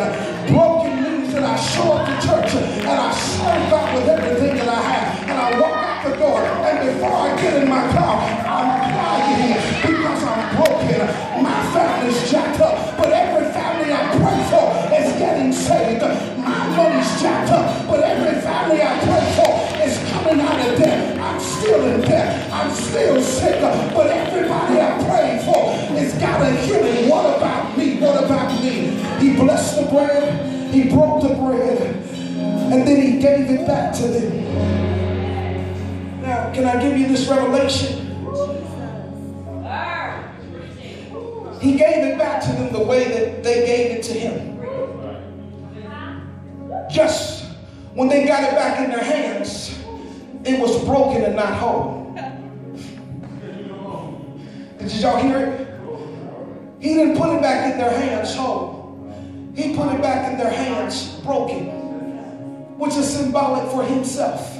Broken 0.52 0.92
means 1.02 1.32
that 1.32 1.42
I 1.42 1.56
show 1.56 1.92
up 1.94 2.04
to 2.04 2.26
church 2.26 2.52
and 2.54 2.88
I 2.88 3.12
serve 3.14 3.70
God 3.70 3.94
with 3.96 4.08
everything 4.08 4.56
that 4.56 4.68
I 4.68 4.82
have. 4.92 5.22
And 5.22 5.38
I 5.40 5.60
walk 5.60 5.76
out 5.80 6.04
the 6.04 6.16
door. 6.16 6.40
And 6.44 6.94
before 6.94 7.16
I 7.16 7.40
get 7.40 7.62
in 7.62 7.68
my 7.68 7.88
car, 7.96 8.20
I'm 8.44 8.92
crying 8.92 9.56
because 9.88 10.22
I'm 10.22 10.56
broken. 10.56 11.42
My 11.42 11.72
family's 11.72 12.30
jacked 12.30 12.60
up, 12.60 12.98
but 12.98 13.08
every 13.08 13.50
family 13.52 13.90
I 13.90 14.04
pray 14.20 14.38
for 14.52 14.68
is 15.00 15.12
getting 15.18 15.52
saved. 15.52 16.03
My 17.24 17.30
money's 17.30 17.48
jacked 17.48 17.50
up, 17.50 17.88
but 17.88 18.00
every 18.00 18.40
family 18.40 18.82
I 18.82 18.98
pray 19.00 19.24
for 19.36 19.52
is 19.82 19.98
coming 20.10 20.40
out 20.40 20.60
of 20.60 20.78
debt. 20.78 21.18
I'm 21.18 21.40
still 21.40 21.84
in 21.86 22.00
debt. 22.02 22.52
I'm 22.52 22.70
still 22.70 23.20
sick, 23.20 23.60
but 23.60 24.06
everybody 24.06 24.80
I 24.80 25.02
pray 25.04 25.42
for 25.44 25.74
is 25.98 26.14
got 26.14 26.42
a 26.42 26.50
healing. 26.62 27.08
What 27.08 27.36
about 27.36 27.76
me? 27.76 27.98
What 27.98 28.24
about 28.24 28.62
me? 28.62 29.00
He 29.20 29.36
blessed 29.36 29.76
the 29.80 29.86
bread, 29.90 30.72
he 30.72 30.90
broke 30.90 31.22
the 31.22 31.34
bread, 31.34 31.96
and 32.72 32.86
then 32.86 33.00
he 33.00 33.18
gave 33.18 33.50
it 33.50 33.66
back 33.66 33.94
to 33.96 34.02
them. 34.08 34.44
Now, 36.22 36.52
can 36.52 36.64
I 36.64 36.82
give 36.82 36.98
you 36.98 37.08
this 37.08 37.28
revelation? 37.28 38.02
He 41.60 41.76
gave 41.78 42.04
it 42.04 42.18
back 42.18 42.42
to 42.42 42.52
them 42.52 42.72
the 42.72 42.84
way 42.84 43.04
that 43.08 43.42
they 43.42 43.64
gave 43.64 43.98
it 43.98 44.02
to 44.04 44.12
him. 44.12 44.53
Just 46.94 47.46
when 47.94 48.08
they 48.08 48.24
got 48.24 48.44
it 48.44 48.52
back 48.52 48.78
in 48.78 48.88
their 48.88 49.02
hands, 49.02 49.76
it 50.44 50.60
was 50.60 50.80
broken 50.84 51.24
and 51.24 51.34
not 51.34 51.52
whole. 51.54 52.14
Did 54.78 54.92
y'all 54.92 55.20
hear 55.20 55.38
it? 55.38 56.80
He 56.80 56.94
didn't 56.94 57.16
put 57.16 57.34
it 57.34 57.42
back 57.42 57.72
in 57.72 57.78
their 57.78 57.90
hands 57.90 58.36
whole. 58.36 59.12
He 59.56 59.74
put 59.74 59.92
it 59.92 60.00
back 60.02 60.30
in 60.30 60.38
their 60.38 60.52
hands 60.52 61.18
broken, 61.24 61.66
which 62.78 62.94
is 62.94 63.12
symbolic 63.12 63.68
for 63.72 63.82
himself. 63.82 64.56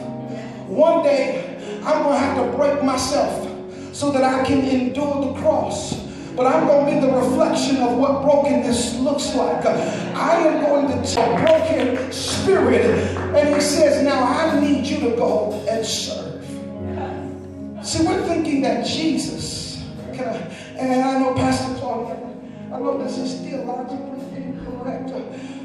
One 0.67 1.05
day, 1.05 1.57
I'm 1.85 2.03
going 2.03 2.15
to 2.15 2.19
have 2.19 2.51
to 2.51 2.57
break 2.57 2.83
myself 2.83 3.49
so 3.95 4.11
that 4.11 4.25
I 4.25 4.45
can 4.45 4.65
endure 4.65 5.27
the 5.27 5.41
cross 5.41 6.04
but 6.37 6.47
I'm 6.47 6.67
going 6.67 6.87
to 6.87 7.01
be 7.01 7.07
the 7.07 7.13
reflection 7.17 7.77
of 7.77 7.97
what 7.97 8.23
brokenness 8.23 8.99
looks 8.99 9.35
like. 9.35 9.65
I 9.65 10.37
am 10.47 10.63
going 10.65 10.89
to 10.89 11.09
take 11.09 11.27
a 11.27 11.45
broken 11.45 12.13
spirit. 12.13 13.17
And 13.37 13.55
he 13.55 13.61
says, 13.61 14.03
Now 14.03 14.25
I 14.25 14.61
need 14.61 14.87
you 14.87 14.99
to 15.11 15.17
go 15.17 15.65
and 15.69 15.87
serve. 15.87 16.45
See, 17.87 18.05
we're 18.05 18.27
thinking 18.27 18.63
that 18.63 18.85
Jesus, 18.87 19.85
I, 20.13 20.23
and 20.77 21.03
I 21.03 21.19
know 21.21 21.35
Pastor 21.35 21.79
Claudia, 21.79 22.17
I 22.73 22.79
know 22.81 22.99
this 23.03 23.19
is 23.19 23.41
theologically 23.41 24.37
incorrect, 24.37 25.11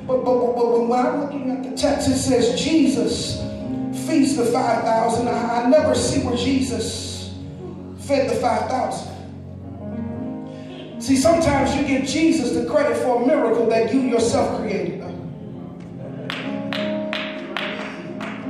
but, 0.05 0.23
but, 0.23 0.23
but, 0.23 0.55
but 0.55 0.87
when 0.87 1.05
I'm 1.05 1.21
looking 1.21 1.49
at 1.49 1.63
the 1.63 1.75
text, 1.75 2.09
it 2.09 2.17
says 2.17 2.61
Jesus 2.61 3.37
feeds 4.07 4.35
the 4.35 4.45
5,000. 4.45 5.27
I, 5.27 5.63
I 5.63 5.69
never 5.69 5.95
see 5.95 6.23
where 6.23 6.35
Jesus 6.37 7.33
fed 7.99 8.29
the 8.29 8.35
5,000. 8.35 9.18
See, 10.99 11.15
sometimes 11.15 11.73
you 11.75 11.87
give 11.87 12.05
Jesus 12.05 12.51
the 12.51 12.69
credit 12.69 12.97
for 12.97 13.23
a 13.23 13.25
miracle 13.25 13.67
that 13.67 13.93
you 13.93 14.01
yourself 14.01 14.59
created. 14.59 14.99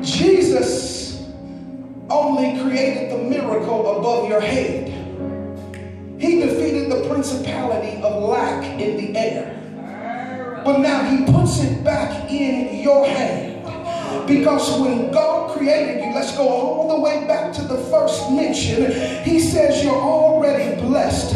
Jesus 0.01 1.27
only 2.09 2.59
created 2.63 3.11
the 3.11 3.23
miracle 3.29 3.99
above 3.99 4.27
your 4.27 4.41
head. 4.41 4.87
He 6.19 6.41
defeated 6.41 6.91
the 6.91 7.07
principality 7.07 8.01
of 8.01 8.23
lack 8.23 8.63
in 8.79 8.97
the 8.97 9.17
air. 9.17 10.61
But 10.65 10.79
now 10.79 11.03
he 11.03 11.31
puts 11.31 11.61
it 11.61 11.83
back 11.83 12.31
in 12.31 12.81
your 12.81 13.05
hand. 13.05 14.27
Because 14.27 14.79
when 14.79 15.11
God 15.11 15.55
created 15.55 16.03
you, 16.03 16.13
let's 16.13 16.35
go 16.35 16.47
all 16.47 16.95
the 16.95 16.99
way 16.99 17.25
back 17.27 17.53
to 17.53 17.61
the 17.61 17.77
first 17.91 18.31
mention, 18.31 18.91
he 19.23 19.39
says 19.39 19.83
you're 19.83 19.93
already 19.93 20.81
blessed 20.81 21.35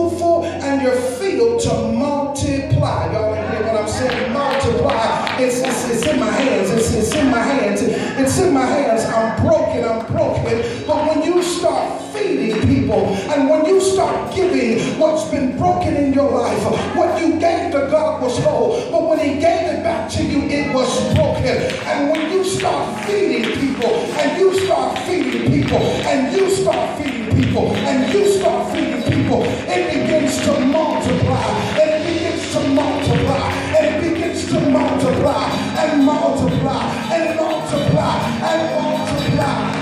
fruitful 0.00 0.44
and 0.44 0.82
your 0.82 0.96
field 0.96 1.60
to 1.60 1.74
multiply. 1.92 3.12
Y'all 3.12 3.34
hear 3.34 3.66
what 3.66 3.82
I'm 3.82 3.88
saying? 3.88 4.32
Multiply. 4.32 5.36
It's, 5.38 5.60
it's, 5.60 5.90
it's 5.90 6.06
in 6.06 6.20
my 6.20 6.30
hands. 6.30 6.70
It's, 6.70 6.94
it's 6.94 7.14
in 7.14 7.30
my 7.30 7.38
hands. 7.38 7.82
It's 7.82 8.38
in 8.38 8.54
my 8.54 8.64
hands. 8.64 9.04
I'm 9.04 9.46
broken. 9.46 9.84
I'm 9.84 10.06
broken. 10.06 10.86
But 10.86 11.08
when 11.08 11.22
you 11.22 11.42
start 11.42 12.00
feeding 12.12 12.60
people 12.66 13.06
and 13.32 13.48
when 13.48 13.66
you 13.66 13.80
start 13.80 14.34
giving 14.34 14.98
what's 14.98 15.28
been 15.30 15.56
broken 15.58 15.96
in 15.96 16.12
your 16.12 16.30
life, 16.30 16.62
what 16.96 17.20
you 17.20 17.38
gave 17.38 17.72
to 17.72 17.88
God 17.90 18.22
was 18.22 18.38
whole. 18.44 18.90
But 18.90 19.08
when 19.08 19.18
He 19.18 19.34
gave 19.40 19.66
it 19.72 19.82
back 19.82 20.10
to 20.12 20.24
you, 20.24 20.42
it 20.48 20.74
was 20.74 21.14
broken. 21.14 21.56
And 21.86 22.10
when 22.10 22.30
you 22.32 22.44
start 22.44 23.06
feeding 23.06 23.44
people 23.58 23.90
and 23.90 24.40
you 24.40 24.66
start 24.66 24.98
feeding 25.00 25.50
people 25.50 25.78
and 25.78 26.36
you 26.36 26.50
start 26.50 26.98
feeding 26.98 27.42
people 27.42 27.74
and 27.74 28.12
you 28.12 28.38
start 28.38 28.72
feeding 28.72 29.02
people, 29.02 29.19
it 29.38 29.94
begins 29.94 30.38
to 30.44 30.58
multiply. 30.60 31.44
And 31.78 31.90
it 31.90 32.02
begins 32.12 32.52
to 32.52 32.60
multiply. 32.68 33.52
And 33.76 33.86
it 33.86 34.12
begins 34.12 34.46
to 34.48 34.60
multiply 34.60 35.50
and 35.78 36.04
multiply 36.04 36.90
and 37.12 37.36
multiply 37.36 38.18
and 38.42 38.60
multiply. 38.74 39.80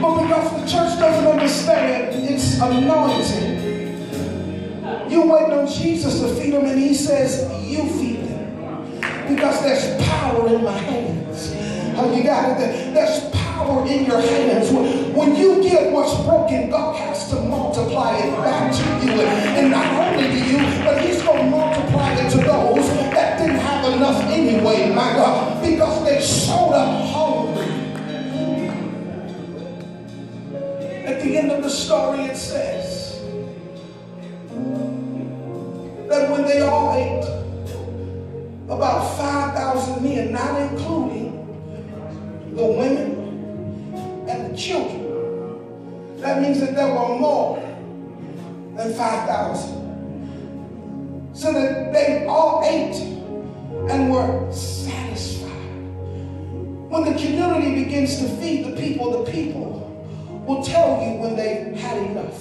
But 0.00 0.22
because 0.22 0.50
the 0.52 0.66
church 0.70 0.98
doesn't 0.98 1.26
understand 1.26 2.24
its 2.30 2.60
anointing, 2.60 3.56
you 5.10 5.22
waiting 5.22 5.52
on 5.52 5.66
Jesus 5.66 6.20
to 6.20 6.34
feed 6.34 6.52
them, 6.52 6.66
and 6.66 6.78
he 6.78 6.92
says, 6.94 7.50
You 7.66 7.88
feed 7.88 8.28
them. 8.28 9.00
Because 9.34 9.62
there's 9.62 9.96
power 10.06 10.48
in 10.48 10.62
my 10.62 10.72
hands. 10.72 11.52
Oh, 11.96 12.14
you 12.14 12.22
got 12.22 12.60
it? 12.60 12.92
There's 12.92 13.30
power 13.30 13.86
in 13.86 14.04
your 14.04 14.20
hands. 14.20 15.05
When 15.16 15.34
you 15.34 15.62
get 15.62 15.90
what's 15.92 16.14
broken, 16.26 16.68
God 16.68 16.94
has 16.96 17.30
to 17.30 17.36
multiply 17.36 18.18
it 18.18 18.36
back 18.36 18.70
to 18.70 19.06
you. 19.06 19.22
And 19.22 19.70
not 19.70 20.12
only 20.12 20.28
to 20.28 20.46
you, 20.46 20.58
but 20.84 21.00
He's 21.00 21.22
going 21.22 21.38
to 21.38 21.50
multiply 21.50 22.12
it 22.12 22.30
to 22.32 22.36
those 22.36 22.86
that 23.14 23.38
didn't 23.38 23.56
have 23.56 23.94
enough 23.94 24.22
anyway, 24.24 24.92
my 24.94 25.14
God, 25.14 25.62
because 25.64 26.04
they 26.04 26.20
showed 26.20 26.74
up 26.74 27.02
hungry. 27.08 27.64
At 31.06 31.22
the 31.22 31.38
end 31.38 31.50
of 31.50 31.62
the 31.62 31.70
story, 31.70 32.24
it 32.24 32.36
says 32.36 33.22
that 36.10 36.30
when 36.30 36.44
they 36.44 36.60
all 36.60 36.94
ate, 36.94 37.24
about 38.68 39.16
5,000 39.16 40.02
men, 40.02 40.32
not 40.32 40.60
including 40.60 41.32
the 42.54 42.66
women 42.66 43.16
and 44.28 44.52
the 44.52 44.56
children. 44.58 44.95
That 46.36 46.42
means 46.42 46.60
that 46.60 46.76
there 46.76 46.88
were 46.88 47.18
more 47.18 47.56
than 48.76 48.92
5,000. 48.92 51.30
So 51.32 51.50
that 51.50 51.94
they 51.94 52.26
all 52.26 52.62
ate 52.62 52.96
and 53.90 54.12
were 54.12 54.52
satisfied. 54.52 55.48
When 56.90 57.04
the 57.04 57.14
community 57.18 57.84
begins 57.84 58.18
to 58.18 58.28
feed 58.36 58.66
the 58.66 58.76
people, 58.78 59.24
the 59.24 59.32
people 59.32 59.80
will 60.46 60.62
tell 60.62 61.02
you 61.02 61.20
when 61.20 61.36
they've 61.36 61.74
had 61.74 62.02
enough. 62.02 62.38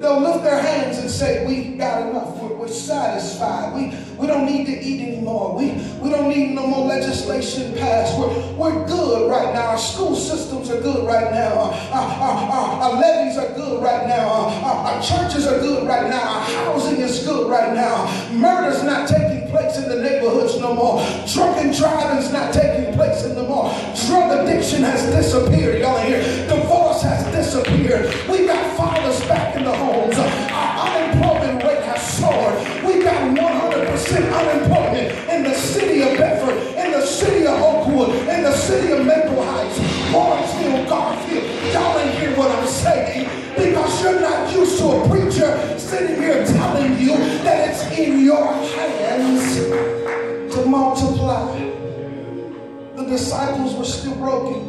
They'll 0.00 0.20
lift 0.20 0.42
their 0.42 0.62
hands 0.62 0.96
and 0.96 1.10
say, 1.10 1.44
We've 1.46 1.76
got 1.76 2.08
enough. 2.08 2.34
We're, 2.38 2.54
we're, 2.54 2.68
satisfied. 2.68 3.74
We, 3.74 3.90
we 4.18 4.26
don't 4.26 4.46
need 4.46 4.66
to 4.66 4.72
eat 4.72 5.00
anymore. 5.00 5.56
We, 5.56 5.72
we 6.00 6.10
don't 6.10 6.28
need 6.28 6.54
no 6.54 6.66
more 6.66 6.86
legislation 6.86 7.74
passed. 7.74 8.18
We're, 8.18 8.52
we're 8.54 8.86
good 8.86 9.30
right 9.30 9.52
now. 9.52 9.68
Our 9.68 9.78
school 9.78 10.14
systems 10.14 10.70
are 10.70 10.80
good 10.80 11.06
right 11.06 11.30
now. 11.32 11.52
Our, 11.52 11.72
our, 11.92 12.50
our, 12.50 12.82
our 12.82 13.00
levees 13.00 13.36
are 13.36 13.52
good 13.54 13.82
right 13.82 14.06
now. 14.06 14.28
Our, 14.28 14.94
our 14.94 15.02
churches 15.02 15.46
are 15.46 15.58
good 15.60 15.86
right 15.86 16.08
now. 16.08 16.22
Our 16.22 16.44
housing 16.44 17.00
is 17.00 17.24
good 17.24 17.50
right 17.50 17.74
now. 17.74 18.06
Murder's 18.32 18.82
not 18.82 19.08
taking 19.08 19.48
place 19.50 19.76
in 19.78 19.88
the 19.88 20.00
neighborhoods 20.02 20.58
no 20.58 20.74
more. 20.74 21.04
Drunken 21.26 21.72
driving's 21.72 22.32
not 22.32 22.52
taking 22.52 22.94
place 22.94 23.24
in 23.24 23.34
the 23.34 23.42
more. 23.42 23.70
Drug 24.06 24.46
addiction 24.46 24.82
has 24.82 25.02
disappeared. 25.14 25.80
Y'all 25.80 25.98
hear? 26.00 26.20
Divorce 26.48 27.02
has 27.02 27.24
disappeared. 27.34 28.06
We 28.28 28.46
got 28.46 28.76
fathers 28.76 29.20
back 29.26 29.56
in 29.56 29.64
the 29.64 29.72
homes. 29.72 29.95
100% 34.46 35.28
in 35.28 35.42
the 35.42 35.54
city 35.54 36.02
of 36.02 36.16
Bedford, 36.16 36.56
in 36.76 36.92
the 36.92 37.04
city 37.04 37.46
of 37.46 37.60
Oakwood, 37.60 38.10
in 38.28 38.42
the 38.42 38.52
city 38.52 38.92
of 38.92 39.04
Maple 39.04 39.42
Heights, 39.42 39.78
Warrensville, 40.12 40.88
Garfield. 40.88 41.44
Y'all 41.72 41.98
ain't 41.98 42.18
hear 42.18 42.36
what 42.36 42.50
I'm 42.50 42.66
saying 42.66 43.28
because 43.56 44.02
you're 44.02 44.20
not 44.20 44.52
used 44.52 44.78
to 44.78 44.86
a 44.86 45.08
preacher 45.08 45.78
sitting 45.78 46.16
here 46.16 46.44
telling 46.46 46.98
you 46.98 47.16
that 47.42 47.70
it's 47.70 47.98
in 47.98 48.24
your 48.24 48.52
hands 48.52 50.54
to 50.54 50.64
multiply. 50.66 51.58
The 52.96 53.04
disciples 53.04 53.74
were 53.74 53.84
still 53.84 54.14
broken, 54.14 54.65